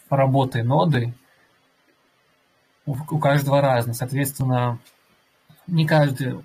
работы 0.08 0.62
ноды 0.62 1.14
у, 2.86 3.18
каждого 3.18 3.60
разный. 3.60 3.94
Соответственно, 3.94 4.78
не 5.66 5.86
каждый 5.86 6.40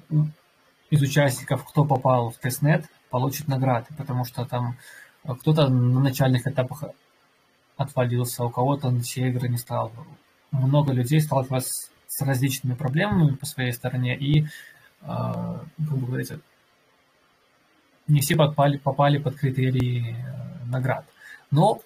из 0.90 1.02
участников, 1.02 1.66
кто 1.66 1.86
попал 1.86 2.32
в 2.32 2.38
тестнет, 2.38 2.86
получит 3.10 3.48
награды, 3.48 3.88
потому 3.98 4.26
что 4.26 4.46
там 4.46 4.78
кто-то 5.24 5.68
на 5.68 6.00
начальных 6.00 6.48
этапах 6.48 6.84
отвалился, 7.76 8.44
у 8.44 8.50
кого-то 8.50 8.90
на 8.90 9.02
все 9.02 9.28
игры 9.30 9.50
не 9.50 9.58
стал. 9.58 9.92
Много 10.52 10.94
людей 10.94 11.22
сталкивались 11.22 11.90
с 12.08 12.22
различными 12.22 12.74
проблемами 12.74 13.36
по 13.36 13.46
своей 13.46 13.74
стороне 13.74 14.18
и, 14.18 14.46
э, 14.46 14.48
говоря, 15.78 16.24
не 18.08 18.22
все 18.22 18.36
попали, 18.36 18.78
попали 18.78 19.18
под 19.18 19.36
критерии 19.36 20.16
э, 20.16 20.66
наград. 20.66 21.06
Но, 21.52 21.82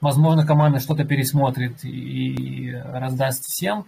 возможно, 0.00 0.46
команда 0.46 0.80
что-то 0.80 1.04
пересмотрит 1.04 1.84
и 1.84 2.72
раздаст 2.72 3.44
всем. 3.44 3.86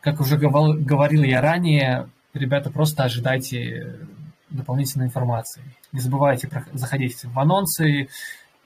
Как 0.00 0.20
уже 0.20 0.36
говорил 0.36 1.22
я 1.22 1.40
ранее, 1.40 2.08
ребята, 2.34 2.70
просто 2.70 3.04
ожидайте 3.04 4.00
дополнительной 4.50 5.06
информации. 5.06 5.62
Не 5.92 6.00
забывайте 6.00 6.48
заходить 6.72 7.24
в 7.24 7.38
анонсы, 7.38 8.08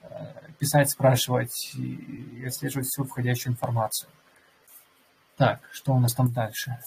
э, 0.02 0.10
писать, 0.58 0.90
спрашивать 0.90 1.74
и 1.76 2.44
отслеживать 2.46 2.86
всю 2.86 3.04
входящую 3.04 3.52
информацию. 3.52 4.10
Так, 5.36 5.60
что 5.70 5.92
у 5.92 6.00
нас 6.00 6.14
там 6.14 6.32
дальше? 6.32 6.78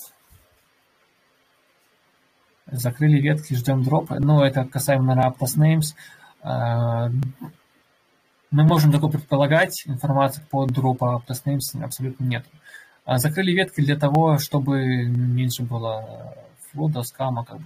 Закрыли 2.65 3.19
ветки, 3.19 3.53
ждем 3.53 3.83
дропа. 3.83 4.19
Ну, 4.19 4.43
это 4.43 4.65
касаемо, 4.65 5.15
наверное, 5.15 5.31
Aptos 5.31 5.57
Names. 5.57 5.95
Мы 8.51 8.63
можем 8.63 8.91
только 8.91 9.07
предполагать, 9.07 9.83
информации 9.85 10.41
по 10.49 10.65
Aptos 10.65 11.43
Names 11.45 11.83
абсолютно 11.83 12.23
нет. 12.23 12.45
А 13.05 13.19
закрыли 13.19 13.51
ветки 13.51 13.81
для 13.81 13.95
того, 13.95 14.39
чтобы 14.39 15.05
меньше 15.05 15.63
было 15.63 16.35
флода, 16.71 17.03
скама, 17.03 17.45
как 17.45 17.57
бы. 17.57 17.65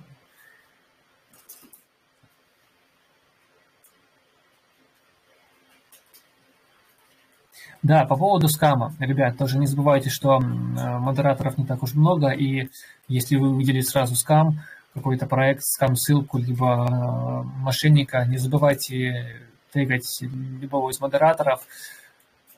Да, 7.82 8.06
по 8.06 8.16
поводу 8.16 8.48
скама, 8.48 8.94
ребят, 9.00 9.38
тоже 9.38 9.58
не 9.58 9.68
забывайте, 9.68 10.10
что 10.10 10.40
модераторов 10.40 11.58
не 11.58 11.66
так 11.66 11.84
уж 11.84 11.94
много, 11.96 12.30
и 12.30 12.70
если 13.10 13.36
вы 13.36 13.50
увидели 13.50 13.82
сразу 13.82 14.16
скам, 14.16 14.62
какой-то 14.94 15.28
проект, 15.28 15.64
скам-ссылку, 15.64 16.38
либо 16.38 16.88
э, 16.88 17.44
мошенника, 17.60 18.26
не 18.26 18.38
забывайте 18.38 19.53
тегать 19.74 20.22
любого 20.22 20.92
из 20.92 21.00
модераторов. 21.00 21.66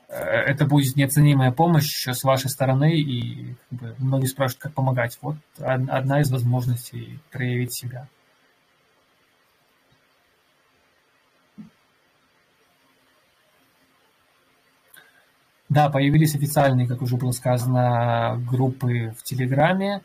Э, 0.08 0.16
это 0.16 0.66
будет 0.66 0.96
неоценимая 0.96 1.52
помощь 1.52 1.86
еще 1.86 2.14
с 2.14 2.24
вашей 2.24 2.50
стороны, 2.50 3.00
и 3.00 3.56
как 3.70 3.80
бы, 3.80 3.96
многие 4.00 4.28
спрашивают, 4.28 4.62
как 4.62 4.74
помогать. 4.74 5.18
Вот 5.22 5.38
одна 5.58 6.22
из 6.22 6.32
возможностей 6.32 7.20
проявить 7.32 7.74
себя. 7.74 8.08
Да, 15.68 15.90
появились 15.90 16.36
официальные, 16.36 16.88
как 16.88 17.02
уже 17.02 17.18
было 17.18 17.32
сказано, 17.32 18.42
группы 18.50 19.14
в 19.18 19.24
Телеграме. 19.24 20.04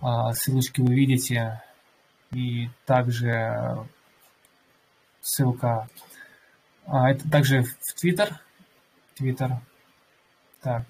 А, 0.00 0.32
ссылочки 0.32 0.80
вы 0.80 0.94
видите. 0.94 1.60
И 2.32 2.68
также 2.86 3.86
ссылка. 5.20 5.88
А, 6.86 7.10
это 7.10 7.28
также 7.30 7.62
в 7.62 7.94
Твиттер. 7.94 8.40
Твиттер. 9.14 9.60
Так. 10.60 10.84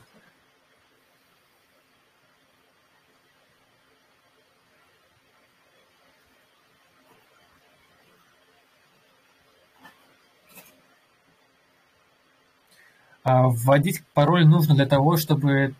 А, 13.24 13.49
вводить 13.49 14.05
пароль 14.14 14.47
нужно 14.47 14.74
для 14.74 14.86
того, 14.86 15.16
чтобы 15.16 15.74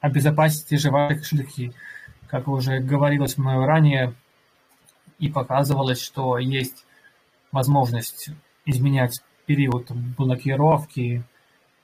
обезопасить 0.00 0.66
те 0.66 0.76
же 0.76 0.90
ваши 0.90 1.16
кошельки. 1.16 1.72
Как 2.28 2.46
уже 2.46 2.78
говорилось 2.78 3.38
мною 3.38 3.66
ранее 3.66 4.14
и 5.18 5.28
показывалось, 5.28 6.00
что 6.00 6.38
есть 6.38 6.84
возможность 7.54 8.30
изменять 8.66 9.22
период 9.46 9.90
блокировки 9.90 11.22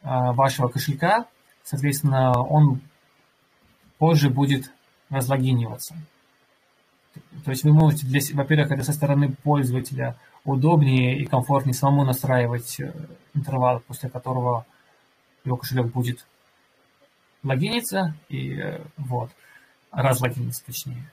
а, 0.03 0.33
вашего 0.33 0.67
кошелька, 0.69 1.27
соответственно, 1.63 2.33
он 2.43 2.81
позже 3.99 4.31
будет 4.31 4.73
разлогиниваться. 5.11 5.95
То 7.45 7.51
есть 7.53 7.63
вы 7.63 7.73
можете, 7.73 8.07
для, 8.07 8.21
во-первых, 8.33 8.73
это 8.73 8.83
со 8.83 8.93
стороны 8.93 9.33
пользователя 9.45 10.17
удобнее 10.45 11.19
и 11.19 11.25
комфортнее 11.25 11.75
самому 11.75 12.05
настраивать 12.05 12.81
э, 12.81 12.93
интервал, 13.35 13.81
после 13.87 14.09
которого 14.09 14.67
его 15.45 15.57
кошелек 15.57 15.87
будет 15.87 16.27
логиниться 17.45 18.15
и 18.29 18.61
вот, 18.97 19.31
разлогиниться 19.93 20.65
точнее. 20.65 21.11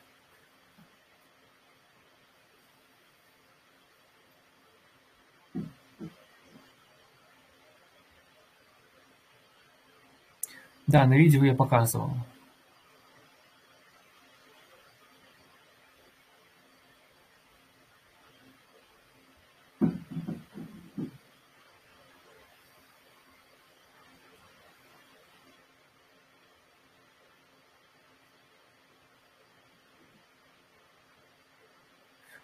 Да, 10.88 11.06
на 11.06 11.18
видео 11.18 11.44
я 11.44 11.54
показывал. 11.54 12.12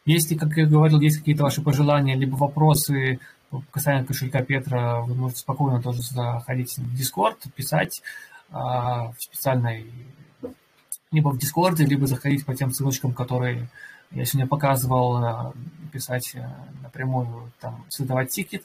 Если, 0.05 0.35
как 0.35 0.57
я 0.57 0.65
говорил, 0.65 0.99
есть 0.99 1.19
какие-то 1.19 1.43
ваши 1.43 1.61
пожелания, 1.61 2.15
либо 2.15 2.35
вопросы 2.35 3.21
касаемо 3.71 4.05
кошелька 4.05 4.43
Petra, 4.43 4.99
вы 4.99 5.15
можете 5.15 5.39
спокойно 5.41 5.81
тоже 5.81 6.01
заходить 6.01 6.77
в 6.77 6.93
Discord, 6.93 7.37
писать 7.55 8.01
а, 8.53 9.11
в 9.11 9.15
специальной 9.19 9.87
либо 11.11 11.29
в 11.29 11.37
Дискорде, 11.37 11.85
либо 11.85 12.07
заходить 12.07 12.45
по 12.45 12.55
тем 12.55 12.71
ссылочкам, 12.71 13.13
которые 13.13 13.67
я 14.11 14.25
сегодня 14.25 14.47
показывал, 14.47 15.17
а, 15.17 15.53
писать 15.91 16.35
э, 16.35 16.47
напрямую, 16.81 17.51
там, 17.59 17.83
создавать 17.89 18.29
тикет, 18.29 18.63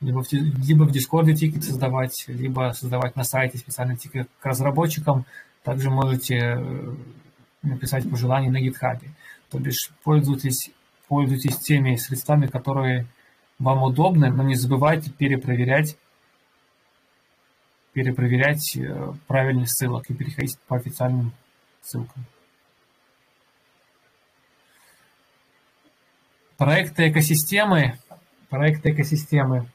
либо 0.00 0.22
в, 0.22 0.32
либо 0.32 0.84
в 0.84 0.90
Дискорде 0.90 1.34
тикет 1.34 1.64
создавать, 1.64 2.24
либо 2.28 2.72
создавать 2.74 3.16
на 3.16 3.24
сайте 3.24 3.58
специальный 3.58 3.96
тикет 3.96 4.28
к 4.38 4.46
разработчикам. 4.46 5.24
Также 5.62 5.90
можете 5.90 6.36
э, 6.36 6.94
написать 7.62 8.08
пожелания 8.10 8.50
на 8.50 8.62
GitHub. 8.62 9.00
То 9.50 9.58
бишь 9.58 9.90
пользуйтесь, 10.02 10.70
пользуйтесь 11.08 11.58
теми 11.58 11.96
средствами, 11.96 12.46
которые 12.46 13.06
вам 13.58 13.82
удобны, 13.82 14.30
но 14.30 14.42
не 14.42 14.56
забывайте 14.56 15.10
перепроверять 15.10 15.96
перепроверять 17.92 18.76
э, 18.76 19.12
правильность 19.26 19.76
ссылок 19.76 20.08
и 20.10 20.14
переходить 20.14 20.58
по 20.66 20.76
официальным 20.76 21.32
ссылкам. 21.82 22.24
Проекты 26.56 27.10
экосистемы. 27.10 27.98
Проекты 28.48 28.90
экосистемы. 28.90 29.66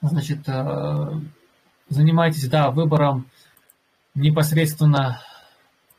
Значит, 0.00 0.40
э, 0.48 1.12
занимайтесь, 1.88 2.48
да, 2.48 2.70
выбором 2.70 3.26
непосредственно 4.14 5.22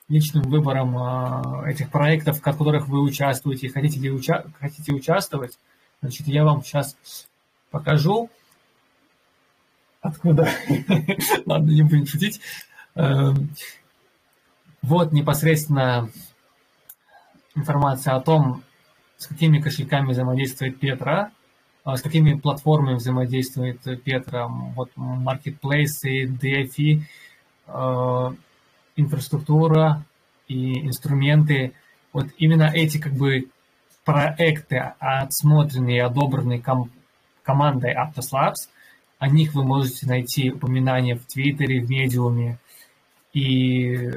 личным 0.10 0.44
выбором 0.44 0.98
э, 0.98 1.72
этих 1.72 1.90
проектов, 1.92 2.40
в 2.40 2.42
которых 2.42 2.88
вы 2.88 3.02
участвуете, 3.02 3.70
хотите 3.70 4.00
ли 4.00 4.12
уча 4.12 4.46
хотите 4.60 4.94
участвовать. 4.94 5.58
Значит, 6.02 6.28
я 6.28 6.44
вам 6.44 6.64
сейчас 6.64 6.96
покажу 7.72 8.30
Откуда? 10.08 10.48
Ладно, 11.46 11.70
не 11.70 11.84
будем 11.84 12.06
шутить. 12.06 12.40
Эм, 12.96 13.50
вот 14.82 15.12
непосредственно 15.12 16.10
информация 17.56 18.16
о 18.16 18.22
том, 18.22 18.64
с 19.18 19.28
какими 19.28 19.60
кошельками 19.60 20.12
взаимодействует 20.12 20.80
Петра, 20.80 21.32
а 21.84 21.98
с 21.98 22.02
какими 22.02 22.36
платформами 22.36 22.96
взаимодействует 22.96 23.82
Петра, 24.04 24.48
вот 24.48 24.92
маркетплейсы, 24.96 26.24
DFI, 26.24 27.02
э, 27.68 28.32
инфраструктура 28.96 30.06
и 30.48 30.88
инструменты. 30.88 31.74
Вот 32.14 32.28
именно 32.38 32.72
эти 32.74 32.98
как 32.98 33.12
бы 33.12 33.50
проекты, 34.06 34.94
отсмотренные 35.00 35.98
и 35.98 36.00
одобренные 36.00 36.62
ком- 36.62 36.92
командой 37.44 37.94
Aptos 37.94 38.32
Labs, 38.34 38.70
о 39.20 39.28
них 39.28 39.54
вы 39.54 39.64
можете 39.64 40.06
найти 40.06 40.52
упоминания 40.52 41.16
в 41.16 41.26
Твиттере, 41.26 41.82
в 41.82 41.90
Медиуме 41.90 42.60
и 43.34 44.12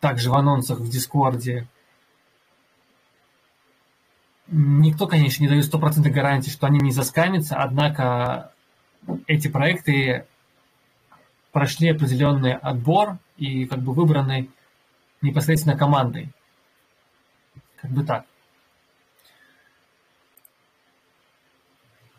также 0.00 0.30
в 0.30 0.34
анонсах 0.34 0.80
в 0.80 0.88
Дискорде. 0.88 1.66
Никто, 4.48 5.06
конечно, 5.06 5.42
не 5.42 5.48
дает 5.48 5.64
стопроцентной 5.64 6.12
гарантии, 6.12 6.50
что 6.50 6.66
они 6.66 6.78
не 6.80 6.90
заскамятся, 6.90 7.56
однако 7.56 8.52
эти 9.26 9.48
проекты 9.48 10.26
прошли 11.52 11.90
определенный 11.90 12.54
отбор 12.54 13.18
и 13.36 13.66
как 13.66 13.80
бы 13.80 13.92
выбраны 13.92 14.48
непосредственно 15.20 15.76
командой. 15.76 16.30
Как 17.76 17.90
бы 17.90 18.04
так. 18.04 18.24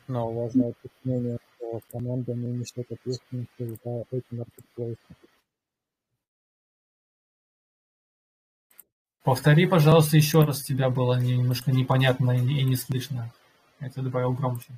Но 0.10 0.34
важное 0.34 0.70
уточнение, 0.70 1.38
что 1.56 1.82
команда 1.92 2.34
не 2.34 2.52
несет 2.52 2.92
ответственности 2.92 3.50
за 3.60 4.06
эти 4.10 4.26
маркетплейсы. 4.32 4.98
Повтори, 9.24 9.68
пожалуйста, 9.68 10.18
еще 10.18 10.46
раз, 10.46 10.64
тебя 10.64 10.90
было 10.90 11.20
немножко 11.22 11.72
непонятно 11.72 12.32
и 12.32 12.64
не 12.64 12.76
слышно. 12.76 13.32
Тебя 13.80 14.04
добавил 14.04 14.34
громче. 14.34 14.74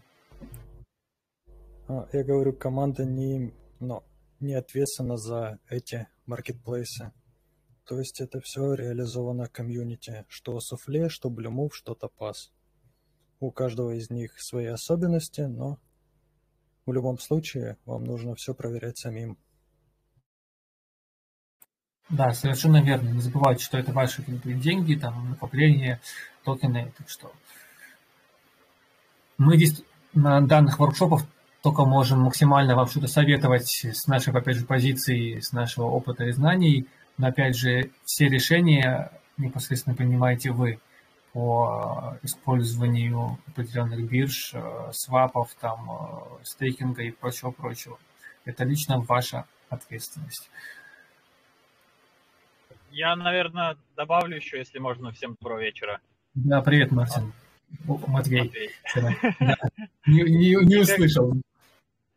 А, 1.87 2.09
я 2.11 2.25
говорю, 2.25 2.51
команда 2.51 3.05
не, 3.05 3.53
но 3.79 4.03
не 4.41 4.53
ответственна 4.53 5.15
за 5.15 5.59
эти 5.69 6.09
маркетплейсы. 6.25 7.13
То 7.85 7.99
есть 7.99 8.19
это 8.19 8.41
все 8.41 8.73
реализовано 8.73 9.47
комьюнити. 9.47 10.25
Что 10.27 10.59
суфле, 10.59 11.07
что 11.07 11.29
блюмов, 11.29 11.73
что 11.73 11.95
топаз. 11.95 12.51
У 13.41 13.49
каждого 13.49 13.91
из 13.91 14.11
них 14.11 14.39
свои 14.39 14.67
особенности, 14.67 15.41
но 15.41 15.79
в 16.85 16.93
любом 16.93 17.17
случае 17.17 17.75
вам 17.85 18.03
нужно 18.03 18.35
все 18.35 18.53
проверять 18.53 18.99
самим. 18.99 19.35
Да, 22.07 22.33
совершенно 22.33 22.83
верно. 22.83 23.09
Не 23.09 23.19
забывайте, 23.19 23.63
что 23.63 23.79
это 23.79 23.93
ваши 23.93 24.23
деньги, 24.27 24.93
там, 24.93 25.31
накопления, 25.31 25.99
токены. 26.43 26.93
Так 26.95 27.09
что 27.09 27.33
мы 29.39 29.55
здесь 29.55 29.81
на 30.13 30.39
данных 30.41 30.77
воркшопах 30.77 31.23
только 31.63 31.83
можем 31.83 32.19
максимально 32.19 32.75
вам 32.75 32.85
что-то 32.85 33.07
советовать 33.07 33.71
с 33.71 34.05
нашей, 34.05 34.33
опять 34.33 34.57
же, 34.57 34.67
позиции, 34.67 35.39
с 35.39 35.51
нашего 35.51 35.85
опыта 35.85 36.25
и 36.25 36.31
знаний. 36.31 36.87
Но, 37.17 37.29
опять 37.29 37.55
же, 37.55 37.89
все 38.05 38.27
решения 38.27 39.11
непосредственно 39.37 39.95
принимаете 39.95 40.51
вы 40.51 40.79
по 41.33 42.17
использованию 42.23 43.37
определенных 43.47 44.09
бирж, 44.09 44.51
э, 44.53 44.89
свапов, 44.91 45.53
там, 45.59 45.89
э, 45.89 46.43
стейкинга 46.43 47.03
и 47.03 47.11
прочего-прочего. 47.11 47.97
Это 48.43 48.63
лично 48.65 48.99
ваша 48.99 49.45
ответственность. 49.69 50.49
Я, 52.91 53.15
наверное, 53.15 53.77
добавлю 53.95 54.35
еще, 54.35 54.57
если 54.57 54.79
можно, 54.79 55.11
всем 55.13 55.37
доброго 55.39 55.61
вечера. 55.61 56.01
Да, 56.33 56.61
привет, 56.61 56.91
Мартин. 56.91 57.31
Матвей. 57.85 58.51
Матвей. 58.95 59.17
Не, 60.05 60.23
не, 60.23 60.65
не 60.65 60.77
услышал. 60.77 61.33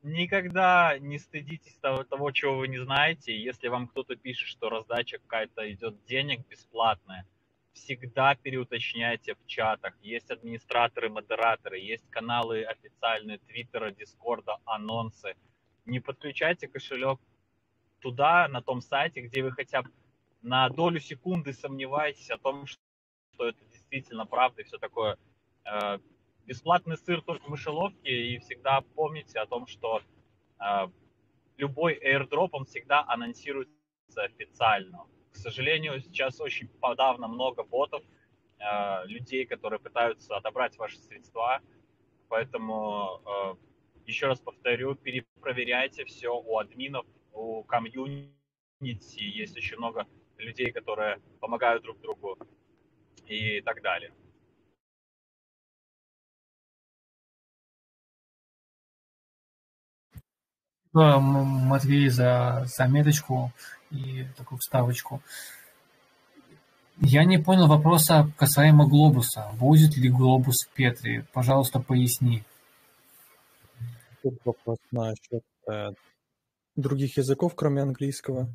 Никогда 0.02 0.98
не 0.98 1.18
стыдитесь 1.18 1.76
того, 1.80 2.02
того, 2.04 2.30
чего 2.32 2.58
вы 2.58 2.68
не 2.68 2.78
знаете. 2.78 3.40
Если 3.40 3.68
вам 3.68 3.86
кто-то 3.86 4.16
пишет, 4.16 4.48
что 4.48 4.68
раздача 4.68 5.18
какая-то 5.18 5.70
идет 5.72 5.96
денег 6.06 6.40
бесплатная, 6.50 7.24
всегда 7.74 8.34
переуточняйте 8.34 9.34
в 9.34 9.46
чатах. 9.46 9.94
Есть 10.00 10.30
администраторы, 10.30 11.10
модераторы, 11.10 11.78
есть 11.78 12.08
каналы 12.10 12.64
официальные 12.64 13.38
Твиттера, 13.38 13.90
Дискорда, 13.90 14.58
анонсы. 14.64 15.34
Не 15.84 16.00
подключайте 16.00 16.68
кошелек 16.68 17.20
туда, 18.00 18.48
на 18.48 18.62
том 18.62 18.80
сайте, 18.80 19.22
где 19.22 19.42
вы 19.42 19.52
хотя 19.52 19.82
бы 19.82 19.90
на 20.42 20.68
долю 20.68 21.00
секунды 21.00 21.52
сомневаетесь 21.52 22.30
о 22.30 22.38
том, 22.38 22.66
что 22.66 23.48
это 23.48 23.64
действительно 23.72 24.26
правда 24.26 24.62
и 24.62 24.64
все 24.64 24.78
такое. 24.78 25.18
Э, 25.64 25.98
бесплатный 26.46 26.96
сыр 26.96 27.22
только 27.22 27.44
в 27.44 27.48
мышеловке, 27.48 28.10
и 28.10 28.38
всегда 28.38 28.82
помните 28.94 29.38
о 29.40 29.46
том, 29.46 29.66
что 29.66 30.02
э, 30.60 30.88
любой 31.56 31.98
airdrop, 31.98 32.50
он 32.52 32.66
всегда 32.66 33.04
анонсируется 33.06 33.72
официально 34.16 35.06
к 35.34 35.36
сожалению, 35.36 36.00
сейчас 36.00 36.40
очень 36.40 36.68
подавно 36.80 37.26
много 37.26 37.64
ботов, 37.64 38.02
э, 38.60 39.06
людей, 39.06 39.44
которые 39.44 39.80
пытаются 39.80 40.36
отобрать 40.36 40.78
ваши 40.78 40.96
средства. 40.98 41.60
Поэтому, 42.28 43.20
э, 43.26 43.54
еще 44.06 44.28
раз 44.28 44.40
повторю, 44.40 44.94
перепроверяйте 44.94 46.04
все 46.04 46.28
у 46.28 46.58
админов, 46.58 47.04
у 47.32 47.64
комьюнити. 47.64 48.32
Есть 49.18 49.56
очень 49.56 49.76
много 49.76 50.06
людей, 50.38 50.70
которые 50.70 51.20
помогают 51.40 51.82
друг 51.82 52.00
другу 52.00 52.38
и 53.26 53.60
так 53.60 53.82
далее. 53.82 54.12
Матвей, 60.92 62.08
за 62.08 62.62
заметочку 62.66 63.50
и 63.94 64.26
такую 64.36 64.58
вставочку. 64.58 65.22
Я 67.00 67.24
не 67.24 67.38
понял 67.38 67.66
вопроса 67.66 68.30
касаемо 68.36 68.86
глобуса. 68.86 69.50
Будет 69.58 69.96
ли 69.96 70.08
глобус 70.08 70.64
в 70.64 70.68
Петре? 70.74 71.26
Пожалуйста, 71.32 71.80
поясни. 71.80 72.44
Тут 74.22 74.34
вопрос 74.44 74.78
насчет 74.90 75.42
э, 75.68 75.88
других 76.76 77.16
языков, 77.16 77.54
кроме 77.56 77.82
английского. 77.82 78.48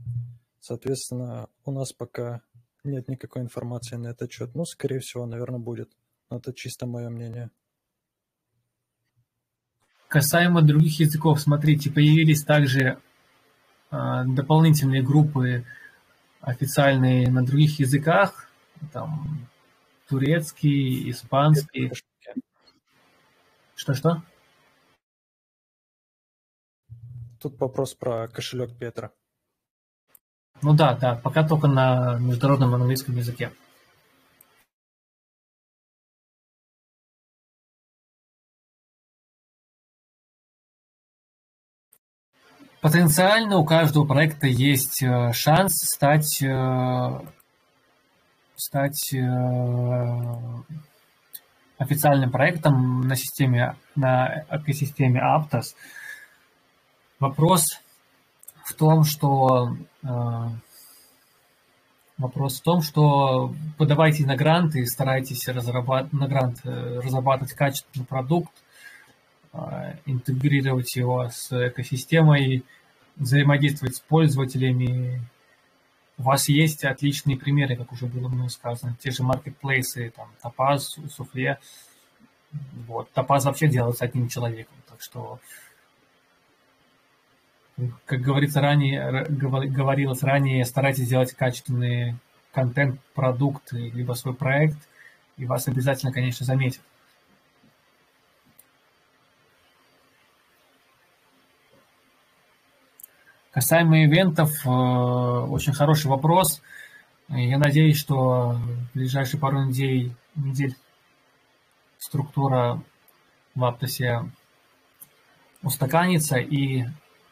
Соответственно, 0.60 1.48
у 1.66 1.72
нас 1.72 1.92
пока 1.92 2.42
нет 2.84 3.08
никакой 3.10 3.42
информации 3.42 3.98
на 3.98 4.08
этот 4.08 4.32
счет. 4.32 4.56
Ну, 4.56 4.66
скорее 4.66 5.00
всего, 5.00 5.26
наверное, 5.26 5.60
будет. 5.60 5.92
Но 6.30 6.38
это 6.38 6.54
чисто 6.54 6.86
мое 6.86 7.10
мнение. 7.10 7.50
Касаемо 10.08 10.62
других 10.62 11.00
языков, 11.00 11.40
смотрите, 11.40 11.92
появились 11.92 12.44
также 12.44 13.00
дополнительные 13.92 15.02
группы 15.02 15.66
официальные 16.42 17.30
на 17.30 17.46
других 17.46 17.80
языках, 17.80 18.50
там 18.94 19.48
турецкий, 20.08 21.10
испанский. 21.10 21.92
Что-что? 23.76 24.24
Тут 27.40 27.60
вопрос 27.60 27.94
про 27.94 28.28
кошелек 28.28 28.76
Петра. 28.78 29.12
Ну 30.62 30.76
да, 30.76 30.94
да, 30.96 31.16
пока 31.16 31.48
только 31.48 31.68
на 31.68 32.18
международном 32.20 32.76
английском 32.76 33.16
языке. 33.16 33.52
Потенциально 42.82 43.58
у 43.58 43.66
каждого 43.66 44.06
проекта 44.06 44.48
есть 44.48 45.04
э, 45.04 45.34
шанс 45.34 45.74
стать, 45.84 46.42
э, 46.42 47.20
стать 48.56 49.14
э, 49.14 49.20
официальным 51.78 52.32
проектом 52.32 53.02
на 53.02 53.18
системе, 53.18 53.76
на 53.98 54.46
экосистеме 54.50 55.20
Aptos. 55.20 55.76
Вопрос 57.20 57.82
в 58.64 58.74
том, 58.76 59.04
что 59.04 59.76
вопрос 62.18 62.60
в 62.60 62.64
том, 62.64 62.82
что 62.82 63.54
подавайте 63.78 64.26
на 64.26 64.38
грант 64.38 64.76
и 64.76 64.86
старайтесь 64.86 65.48
разрабатывать, 65.50 66.14
на 66.14 66.28
грант 66.28 66.62
разрабатывать 66.64 67.54
качественный 67.54 68.06
продукт, 68.06 68.54
интегрировать 70.06 70.96
его 70.96 71.30
с 71.30 71.52
экосистемой, 71.52 72.64
взаимодействовать 73.16 73.96
с 73.96 74.00
пользователями. 74.00 75.22
У 76.18 76.24
вас 76.24 76.50
есть 76.50 76.84
отличные 76.84 77.38
примеры, 77.38 77.76
как 77.76 77.92
уже 77.92 78.06
было 78.06 78.28
мной 78.28 78.50
сказано, 78.50 78.96
те 79.00 79.12
же 79.12 79.24
маркетплейсы, 79.24 80.12
там, 80.16 80.30
Топаз, 80.42 80.98
Суфле. 81.10 81.60
Вот. 82.88 83.12
Топаз 83.12 83.46
вообще 83.46 83.68
делается 83.68 84.06
одним 84.06 84.28
человеком, 84.28 84.76
так 84.90 85.02
что, 85.02 85.40
как 88.06 88.22
говорится 88.22 88.60
ранее, 88.60 89.26
говорилось 89.30 90.24
ранее, 90.24 90.66
старайтесь 90.66 91.06
сделать 91.06 91.34
качественный 91.34 92.16
контент, 92.52 93.00
продукт, 93.14 93.72
либо 93.72 94.14
свой 94.14 94.34
проект, 94.34 94.78
и 95.38 95.46
вас 95.46 95.68
обязательно, 95.68 96.12
конечно, 96.12 96.46
заметят. 96.46 96.82
Касаемо 103.52 104.06
ивентов, 104.06 104.64
э, 104.64 104.70
очень 104.70 105.74
хороший 105.74 106.06
вопрос. 106.06 106.62
Я 107.30 107.58
надеюсь, 107.58 107.98
что 107.98 108.52
в 108.54 108.94
ближайшие 108.94 109.40
пару 109.40 109.64
недель, 109.64 110.14
недель 110.36 110.76
структура 111.98 112.82
в 113.56 113.66
Аптосе 113.66 114.30
устаканится 115.64 116.38
и 116.38 116.86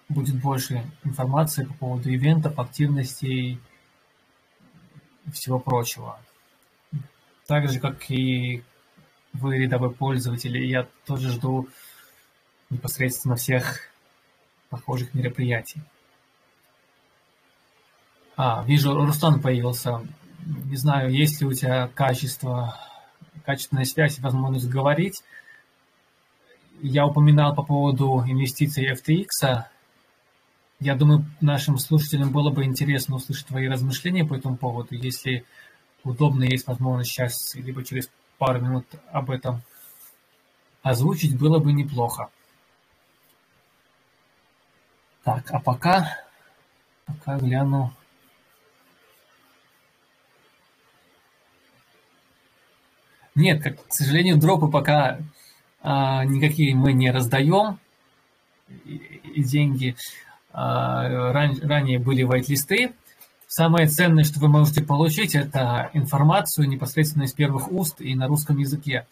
будет 0.09 0.41
больше 0.41 0.83
информации 1.03 1.65
по 1.65 1.73
поводу 1.73 2.11
ивентов, 2.11 2.57
активностей 2.57 3.59
и 5.25 5.31
всего 5.31 5.59
прочего. 5.59 6.19
Так 7.45 7.69
же, 7.69 7.79
как 7.79 8.09
и 8.09 8.63
вы, 9.33 9.57
рядовой 9.57 9.91
пользователь, 9.91 10.57
я 10.65 10.87
тоже 11.05 11.29
жду 11.29 11.67
непосредственно 12.71 13.35
всех 13.35 13.81
похожих 14.69 15.13
мероприятий. 15.13 15.81
А, 18.37 18.63
вижу, 18.63 18.93
Рустам 18.93 19.41
появился. 19.41 20.07
Не 20.45 20.75
знаю, 20.75 21.11
есть 21.11 21.41
ли 21.41 21.47
у 21.47 21.53
тебя 21.53 21.87
качество, 21.87 22.77
качественная 23.43 23.83
связь 23.83 24.19
возможность 24.19 24.69
говорить. 24.69 25.23
Я 26.83 27.07
упоминал 27.07 27.55
по 27.55 27.63
поводу 27.63 28.23
инвестиций 28.27 28.93
FTX. 28.93 29.63
Я 30.79 30.95
думаю, 30.95 31.25
нашим 31.41 31.79
слушателям 31.79 32.31
было 32.31 32.51
бы 32.51 32.63
интересно 32.63 33.15
услышать 33.15 33.47
твои 33.47 33.67
размышления 33.67 34.23
по 34.23 34.35
этому 34.35 34.55
поводу. 34.55 34.93
Если 34.93 35.43
удобно, 36.03 36.43
есть 36.43 36.67
возможность 36.67 37.09
сейчас, 37.09 37.55
либо 37.55 37.83
через 37.83 38.07
пару 38.37 38.61
минут 38.61 38.85
об 39.11 39.31
этом 39.31 39.63
озвучить, 40.83 41.39
было 41.39 41.57
бы 41.57 41.73
неплохо. 41.73 42.29
Так, 45.23 45.49
а 45.49 45.59
пока, 45.59 46.19
пока 47.07 47.39
гляну 47.39 47.91
Нет, 53.37 53.61
как, 53.61 53.87
к 53.87 53.93
сожалению, 53.93 54.37
дропы 54.37 54.67
пока 54.67 55.19
а, 55.83 56.25
никакие 56.25 56.75
мы 56.75 56.91
не 56.91 57.11
раздаем. 57.11 57.79
И, 58.83 58.95
и 59.35 59.43
деньги 59.43 59.95
а, 60.51 61.31
ран, 61.31 61.55
ранее 61.61 61.99
были 61.99 62.23
вайт-листы. 62.23 62.93
Самое 63.45 63.87
ценное, 63.87 64.23
что 64.23 64.39
вы 64.39 64.47
можете 64.47 64.83
получить, 64.83 65.35
это 65.35 65.91
информацию 65.93 66.67
непосредственно 66.67 67.23
из 67.23 67.33
первых 67.33 67.71
уст 67.71 68.01
и 68.01 68.15
на 68.15 68.27
русском 68.27 68.57
языке. 68.57 69.05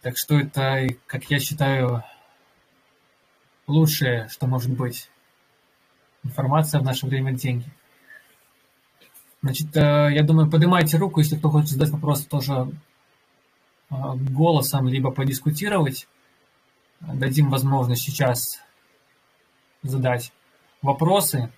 Так 0.00 0.16
что 0.16 0.38
это, 0.38 0.86
как 1.06 1.24
я 1.24 1.40
считаю, 1.40 2.04
лучшее, 3.66 4.28
что 4.28 4.46
может 4.46 4.70
быть. 4.70 5.10
Информация 6.22 6.80
в 6.80 6.84
наше 6.84 7.06
время– 7.06 7.32
деньги. 7.32 7.66
Значит, 9.42 9.76
э, 9.76 10.10
я 10.14 10.22
думаю, 10.22 10.48
поднимайте 10.48 10.98
руку, 10.98 11.18
если 11.18 11.36
кто 11.36 11.50
хочет 11.50 11.70
задать 11.70 11.90
вопрос, 11.90 12.24
тоже 12.26 12.70
голосом, 13.92 14.88
либо 14.88 15.10
подискутировать. 15.10 16.08
Дадим 17.00 17.50
возможность 17.50 18.02
сейчас 18.02 18.60
задать 19.82 20.32
вопросы. 20.80 21.52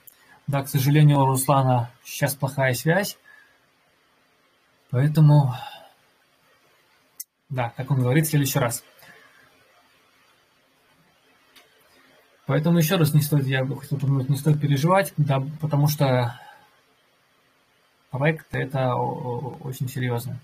Да, 0.47 0.63
к 0.63 0.69
сожалению, 0.69 1.21
у 1.21 1.27
Руслана 1.27 1.91
сейчас 2.03 2.35
плохая 2.35 2.75
связь. 2.75 3.19
Поэтому, 4.91 5.55
да, 7.49 7.71
как 7.71 7.91
он 7.91 8.01
говорит, 8.01 8.27
в 8.27 8.31
следующий 8.31 8.59
раз. 8.59 8.85
Поэтому 12.47 12.79
еще 12.79 12.97
раз 12.97 13.15
не 13.15 13.23
стоит, 13.23 13.47
я 13.47 13.65
бы 13.65 13.81
хотел 13.81 13.97
упомянуть, 13.97 14.29
не 14.29 14.37
стоит 14.37 14.61
переживать, 14.61 15.15
да, 15.17 15.41
потому 15.61 15.89
что 15.89 16.39
проект 18.11 18.55
это 18.55 18.95
очень 18.95 19.89
серьезно. 19.89 20.39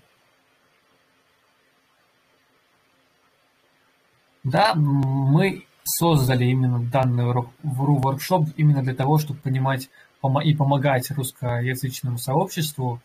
Да, 4.43 4.73
мы 4.75 5.65
создали 5.83 6.45
именно 6.45 6.79
данный 6.79 7.25
воркшоп 7.63 8.49
именно 8.57 8.83
для 8.83 8.95
того, 8.95 9.17
чтобы 9.17 9.39
понимать 9.39 9.89
и 10.43 10.55
помогать 10.55 11.09
русскоязычному 11.11 12.17
сообществу 12.17 13.01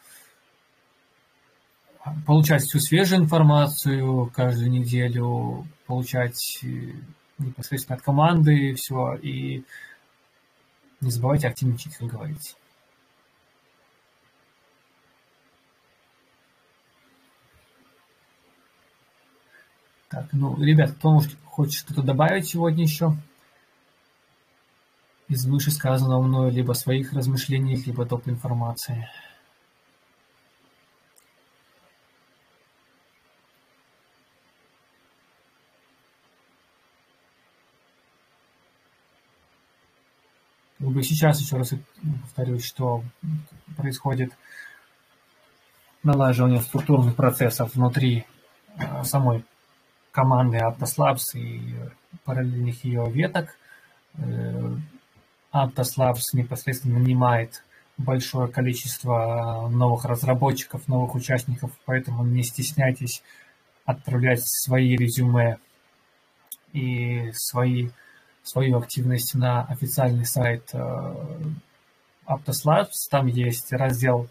получать 2.25 2.63
всю 2.63 2.79
свежую 2.79 3.23
информацию 3.23 4.31
каждую 4.35 4.71
неделю, 4.71 5.67
получать 5.87 6.61
э, 6.63 6.93
непосредственно 7.39 7.97
от 7.97 8.03
команды 8.03 8.75
все, 8.75 9.15
и 9.15 9.65
не 11.01 11.11
забывайте 11.11 11.49
активничать, 11.49 11.97
как 11.97 12.09
говорится. 12.09 12.55
Так, 20.17 20.29
ну, 20.33 20.59
ребят, 20.65 20.93
кто 20.93 21.21
хочет 21.45 21.75
что-то 21.75 22.01
добавить 22.01 22.49
сегодня 22.49 22.85
еще? 22.85 23.15
Из 25.29 25.45
вышесказанного 25.45 26.23
мною, 26.23 26.51
либо 26.51 26.73
своих 26.73 27.13
размышлений, 27.13 27.77
либо 27.77 28.07
доп. 28.07 28.27
информации. 28.27 29.11
бы 40.79 41.03
сейчас, 41.03 41.43
еще 41.43 41.59
раз 41.59 41.75
повторюсь, 42.23 42.65
что 42.65 43.05
происходит 43.77 44.33
налаживание 46.03 46.63
структурных 46.63 47.17
процессов 47.17 47.75
внутри 47.75 48.25
э, 48.79 49.05
самой 49.05 49.45
команды 50.17 50.57
Aptos 50.57 50.97
Labs 50.97 51.39
и 51.39 51.61
параллельных 52.25 52.83
ее 52.85 53.07
веток. 53.11 53.55
Э, 54.15 54.75
Aptos 55.53 55.99
Labs 55.99 56.23
непосредственно 56.33 56.99
нанимает 56.99 57.63
большое 57.99 58.49
количество 58.49 59.69
новых 59.71 60.07
разработчиков, 60.07 60.89
новых 60.89 61.15
участников, 61.15 61.71
поэтому 61.85 62.25
не 62.25 62.43
стесняйтесь 62.43 63.23
отправлять 63.85 64.41
свои 64.43 64.97
резюме 64.97 65.59
и 66.73 67.31
свои, 67.35 67.91
свою 68.43 68.79
активность 68.79 69.35
на 69.35 69.65
официальный 69.65 70.25
сайт 70.25 70.71
э, 70.73 71.15
Aptos 72.27 72.65
Labs. 72.65 72.93
Там 73.11 73.27
есть 73.27 73.71
раздел 73.71 74.29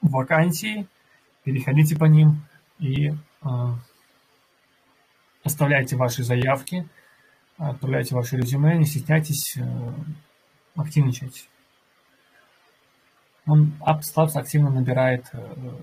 вакансии, 0.00 0.88
переходите 1.44 1.96
по 1.96 2.06
ним 2.06 2.42
и 2.80 3.10
э, 3.10 3.14
оставляйте 5.44 5.96
ваши 5.96 6.22
заявки, 6.22 6.88
отправляйте 7.56 8.14
ваши 8.14 8.36
резюме, 8.36 8.76
не 8.76 8.84
стесняйтесь, 8.84 9.56
э, 9.56 9.62
активничайте. 10.76 11.44
Он 13.46 13.74
Aptos 13.80 14.14
Labs 14.16 14.38
активно 14.38 14.70
набирает 14.70 15.26
э, 15.32 15.76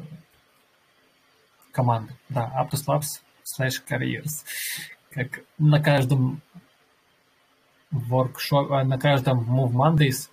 команды. 1.72 2.14
Да, 2.30 2.51
Aptos 2.55 2.86
Labs 2.88 3.22
slash 3.43 3.84
careers. 3.88 4.45
Как 5.12 5.41
на 5.57 5.82
каждом 5.82 6.41
воркшоп, 7.91 8.70
на 8.70 8.97
каждом 8.97 9.39
Move 9.39 9.74
Mondays 9.74 10.30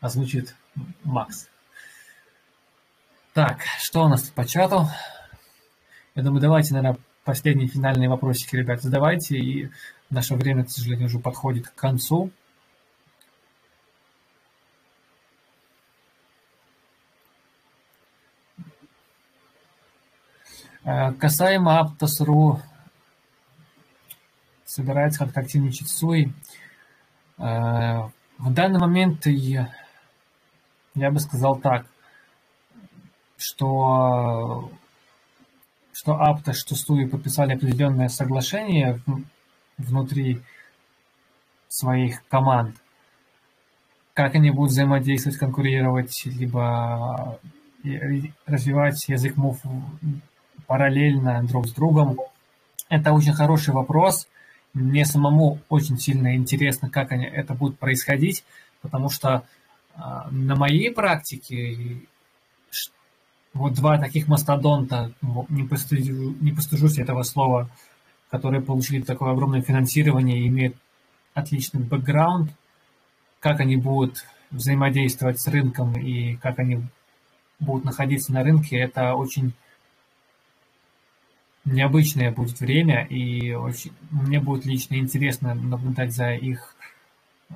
озвучит 0.00 0.54
Макс. 1.04 1.48
Так, 3.32 3.62
что 3.78 4.04
у 4.04 4.08
нас 4.08 4.28
по 4.30 4.44
чату? 4.46 4.86
Я 6.14 6.22
думаю, 6.22 6.40
давайте, 6.40 6.74
наверное, 6.74 7.00
последние 7.24 7.68
финальные 7.68 8.08
вопросики, 8.08 8.56
ребят, 8.56 8.82
задавайте. 8.82 9.36
И 9.36 9.70
наше 10.10 10.34
время, 10.34 10.64
к 10.64 10.70
сожалению, 10.70 11.06
уже 11.06 11.18
подходит 11.18 11.68
к 11.68 11.74
концу. 11.74 12.30
Э, 20.84 21.12
касаемо 21.12 21.80
Aptos.ru 21.80 22.60
собирается 24.64 25.20
как-то 25.20 25.40
активничать 25.40 25.88
СУИ. 25.88 26.32
Э, 27.38 28.08
в 28.38 28.52
данный 28.52 28.80
момент 28.80 29.24
я, 29.26 29.72
я 30.94 31.10
бы 31.10 31.20
сказал 31.20 31.56
так, 31.56 31.86
что, 33.36 34.70
что 35.94 36.20
Aptos, 36.20 36.54
что 36.54 36.74
СУИ 36.74 37.06
подписали 37.06 37.54
определенное 37.54 38.08
соглашение 38.08 39.00
внутри 39.78 40.42
своих 41.68 42.26
команд. 42.28 42.76
Как 44.12 44.34
они 44.34 44.50
будут 44.50 44.72
взаимодействовать, 44.72 45.38
конкурировать, 45.38 46.22
либо 46.26 47.38
развивать 48.46 49.08
язык 49.08 49.36
мов 49.36 49.60
параллельно 50.66 51.42
друг 51.44 51.68
с 51.68 51.72
другом? 51.72 52.18
Это 52.88 53.12
очень 53.12 53.32
хороший 53.32 53.72
вопрос. 53.72 54.28
Мне 54.72 55.04
самому 55.04 55.60
очень 55.68 55.98
сильно 55.98 56.34
интересно, 56.34 56.90
как 56.90 57.12
они, 57.12 57.24
это 57.24 57.54
будет 57.54 57.78
происходить, 57.78 58.44
потому 58.82 59.08
что 59.08 59.44
э, 59.94 60.00
на 60.30 60.56
моей 60.56 60.90
практике 60.90 62.02
вот 63.54 63.74
два 63.74 63.98
таких 63.98 64.28
мастодонта, 64.28 65.12
не, 65.48 65.62
постыжу, 65.62 66.34
не 66.40 66.52
постыжусь 66.52 66.98
этого 66.98 67.22
слова, 67.22 67.70
которые 68.30 68.60
получили 68.60 69.00
такое 69.00 69.32
огромное 69.32 69.62
финансирование 69.62 70.40
и 70.40 70.48
имеют 70.48 70.76
отличный 71.34 71.80
бэкграунд, 71.80 72.50
как 73.40 73.60
они 73.60 73.76
будут 73.76 74.24
взаимодействовать 74.50 75.40
с 75.40 75.46
рынком 75.46 75.94
и 75.94 76.36
как 76.36 76.58
они 76.58 76.82
будут 77.60 77.84
находиться 77.84 78.32
на 78.32 78.42
рынке, 78.42 78.76
это 78.76 79.14
очень 79.14 79.52
необычное 81.64 82.30
будет 82.30 82.60
время, 82.60 83.04
и 83.04 83.52
очень, 83.52 83.92
мне 84.10 84.40
будет 84.40 84.66
лично 84.66 84.96
интересно 84.96 85.54
наблюдать 85.54 86.12
за 86.12 86.34
их 86.34 86.76
э, 87.50 87.54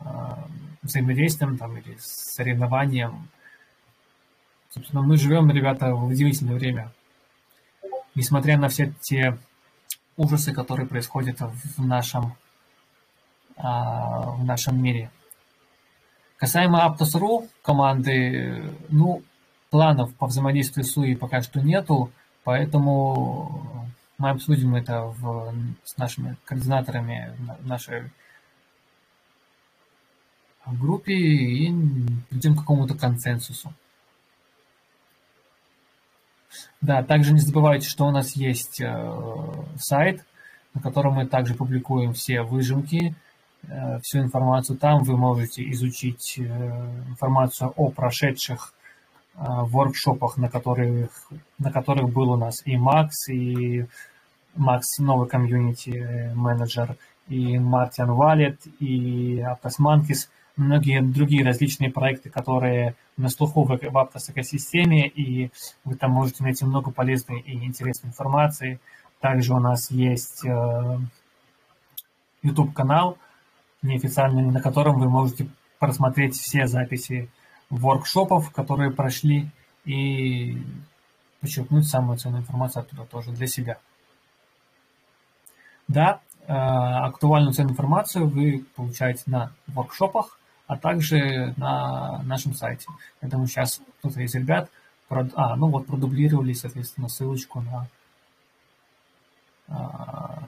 взаимодействием 0.82 1.58
там, 1.58 1.76
или 1.76 1.96
соревнованием. 2.00 3.28
Собственно, 4.78 5.02
мы 5.02 5.16
живем, 5.16 5.50
ребята, 5.50 5.92
в 5.92 6.06
удивительное 6.06 6.54
время. 6.54 6.92
Несмотря 8.14 8.56
на 8.56 8.68
все 8.68 8.94
те 9.00 9.36
ужасы, 10.16 10.52
которые 10.52 10.86
происходят 10.86 11.40
в 11.40 11.84
нашем, 11.84 12.36
э, 13.56 13.62
в 13.62 14.44
нашем 14.44 14.80
мире. 14.80 15.10
Касаемо 16.36 16.86
Aptos.ru 16.86 17.48
команды, 17.62 18.72
ну, 18.88 19.22
планов 19.70 20.14
по 20.14 20.28
взаимодействию 20.28 20.84
с 20.84 20.92
СУИ 20.92 21.16
пока 21.16 21.42
что 21.42 21.60
нету, 21.60 22.12
поэтому 22.44 23.90
мы 24.16 24.30
обсудим 24.30 24.76
это 24.76 25.06
в, 25.06 25.52
с 25.82 25.96
нашими 25.96 26.36
координаторами 26.44 27.34
в 27.60 27.66
нашей 27.66 28.12
группе 30.66 31.14
и 31.14 31.74
придем 32.30 32.54
к 32.54 32.60
какому-то 32.60 32.94
консенсусу. 32.94 33.74
Да, 36.80 37.02
также 37.02 37.32
не 37.32 37.40
забывайте, 37.40 37.88
что 37.88 38.06
у 38.06 38.10
нас 38.10 38.36
есть 38.36 38.80
э, 38.80 39.12
сайт, 39.78 40.24
на 40.74 40.80
котором 40.80 41.14
мы 41.14 41.26
также 41.26 41.54
публикуем 41.54 42.12
все 42.12 42.42
выжимки, 42.42 43.14
э, 43.64 44.00
всю 44.00 44.20
информацию. 44.20 44.78
Там 44.78 45.02
вы 45.02 45.16
можете 45.16 45.68
изучить 45.72 46.38
э, 46.38 46.42
информацию 47.08 47.72
о 47.76 47.90
прошедших 47.90 48.72
воркшопах, 49.40 50.36
на 50.36 50.48
которых, 50.48 51.10
на 51.60 51.70
которых 51.70 52.12
был 52.12 52.30
у 52.30 52.36
нас 52.36 52.60
и 52.64 52.76
Макс, 52.76 53.28
и 53.28 53.86
Макс 54.56 54.98
новый 54.98 55.28
комьюнити 55.28 56.32
менеджер, 56.34 56.96
и 57.28 57.56
Мартин 57.56 58.10
Валет, 58.12 58.58
и 58.80 59.38
Aptos 59.38 59.78
Monkeys, 59.78 60.28
многие 60.58 61.00
другие 61.00 61.44
различные 61.44 61.90
проекты, 61.90 62.30
которые 62.30 62.94
на 63.16 63.28
слуху 63.28 63.64
в 63.64 63.72
Aptos 63.72 64.30
экосистеме, 64.30 65.08
и 65.08 65.50
вы 65.84 65.94
там 65.94 66.10
можете 66.10 66.42
найти 66.42 66.64
много 66.64 66.90
полезной 66.90 67.40
и 67.40 67.64
интересной 67.64 68.10
информации. 68.10 68.80
Также 69.20 69.54
у 69.54 69.60
нас 69.60 69.90
есть 69.90 70.44
э, 70.44 70.98
YouTube-канал 72.42 73.18
неофициальный, 73.82 74.42
на 74.42 74.60
котором 74.60 74.98
вы 74.98 75.08
можете 75.08 75.48
просмотреть 75.78 76.36
все 76.36 76.66
записи 76.66 77.30
воркшопов, 77.70 78.50
которые 78.50 78.90
прошли, 78.90 79.50
и 79.84 80.60
подчеркнуть 81.40 81.86
самую 81.86 82.18
ценную 82.18 82.42
информацию 82.42 82.82
оттуда 82.82 83.04
тоже 83.04 83.30
для 83.30 83.46
себя. 83.46 83.78
Да, 85.86 86.20
э, 86.46 86.52
актуальную 86.52 87.52
ценную 87.52 87.72
информацию 87.72 88.28
вы 88.28 88.64
получаете 88.76 89.22
на 89.26 89.52
воркшопах, 89.66 90.37
а 90.68 90.76
также 90.76 91.54
на 91.56 92.22
нашем 92.22 92.54
сайте. 92.54 92.86
Думаю, 93.22 93.48
сейчас 93.48 93.80
кто-то 93.98 94.20
из 94.20 94.34
ребят, 94.34 94.70
а, 95.08 95.56
ну 95.56 95.68
вот 95.68 95.86
продублировали, 95.86 96.52
соответственно, 96.52 97.08
ссылочку 97.08 97.62
на 97.62 97.88
э, 99.68 99.74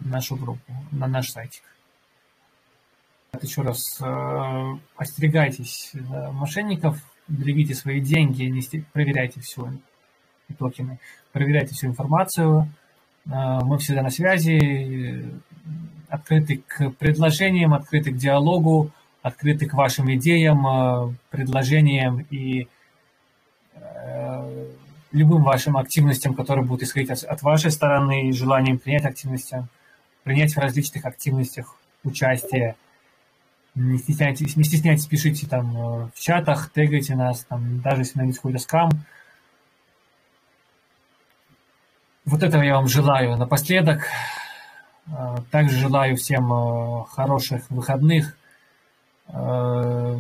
нашу 0.01 0.37
группу, 0.37 0.73
на 0.93 1.07
наш 1.07 1.31
сайтик. 1.31 1.63
Еще 3.41 3.63
раз, 3.63 3.81
э, 4.03 4.79
остерегайтесь 4.97 5.93
мошенников, 5.95 6.99
берегите 7.27 7.75
свои 7.75 8.01
деньги, 8.01 8.43
не 8.43 8.61
проверяйте 8.93 9.41
все 9.41 9.73
токены, 10.59 10.99
проверяйте 11.33 11.75
всю 11.75 11.87
информацию. 11.87 12.71
А, 13.31 13.65
мы 13.65 13.79
всегда 13.79 14.03
на 14.03 14.11
связи, 14.11 15.33
открыты 16.09 16.63
к 16.67 16.91
предложениям, 16.91 17.73
открыты 17.73 18.13
к 18.13 18.17
диалогу, 18.17 18.91
открыты 19.23 19.67
к 19.67 19.75
вашим 19.75 20.13
идеям, 20.15 20.67
а, 20.67 21.15
предложениям 21.31 22.27
и 22.31 22.69
э, 23.75 24.67
любым 25.13 25.43
вашим 25.43 25.77
активностям, 25.77 26.35
которые 26.35 26.65
будут 26.65 26.83
исходить 26.83 27.11
от 27.11 27.43
вашей 27.43 27.71
стороны, 27.71 28.33
желанием 28.33 28.79
принять 28.79 29.05
активности, 29.05 29.67
принять 30.25 30.55
в 30.55 30.59
различных 30.59 31.05
активностях 31.05 31.77
участие– 32.05 32.77
не 33.75 33.99
стесняйтесь, 33.99 34.57
не 34.57 34.65
стесняйтесь, 34.65 35.07
пишите 35.07 35.47
там 35.47 35.77
э, 35.77 36.11
в 36.15 36.21
чатах, 36.21 36.73
тегайте 36.73 37.15
нас, 37.15 37.45
там, 37.45 37.81
даже 37.81 38.03
если 38.03 38.19
найдете 38.19 38.39
какой-то 38.39 38.59
скам. 38.59 38.91
Вот 42.25 42.43
этого 42.43 42.63
я 42.63 42.75
вам 42.75 42.89
желаю 42.89 43.37
напоследок. 43.37 44.09
Э, 45.07 45.37
также 45.51 45.77
желаю 45.77 46.17
всем 46.17 46.53
э, 46.53 47.05
хороших 47.11 47.71
выходных. 47.71 48.37
Э, 49.33 50.19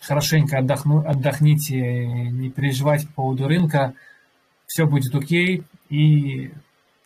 хорошенько 0.00 0.58
отдохну, 0.58 1.06
отдохните, 1.06 2.06
не 2.06 2.50
переживайте 2.50 3.06
по 3.08 3.14
поводу 3.14 3.48
рынка. 3.48 3.94
Все 4.66 4.86
будет 4.86 5.14
окей. 5.14 5.64
И 5.88 6.52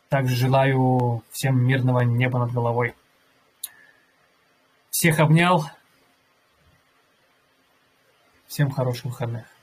также 0.08 0.36
желаю 0.36 1.22
всем 1.30 1.64
мирного 1.66 2.00
неба 2.00 2.38
над 2.38 2.52
головой. 2.52 2.94
Всех 4.90 5.18
обнял. 5.18 5.64
Всем 8.46 8.70
хороших 8.70 9.06
выходных. 9.06 9.53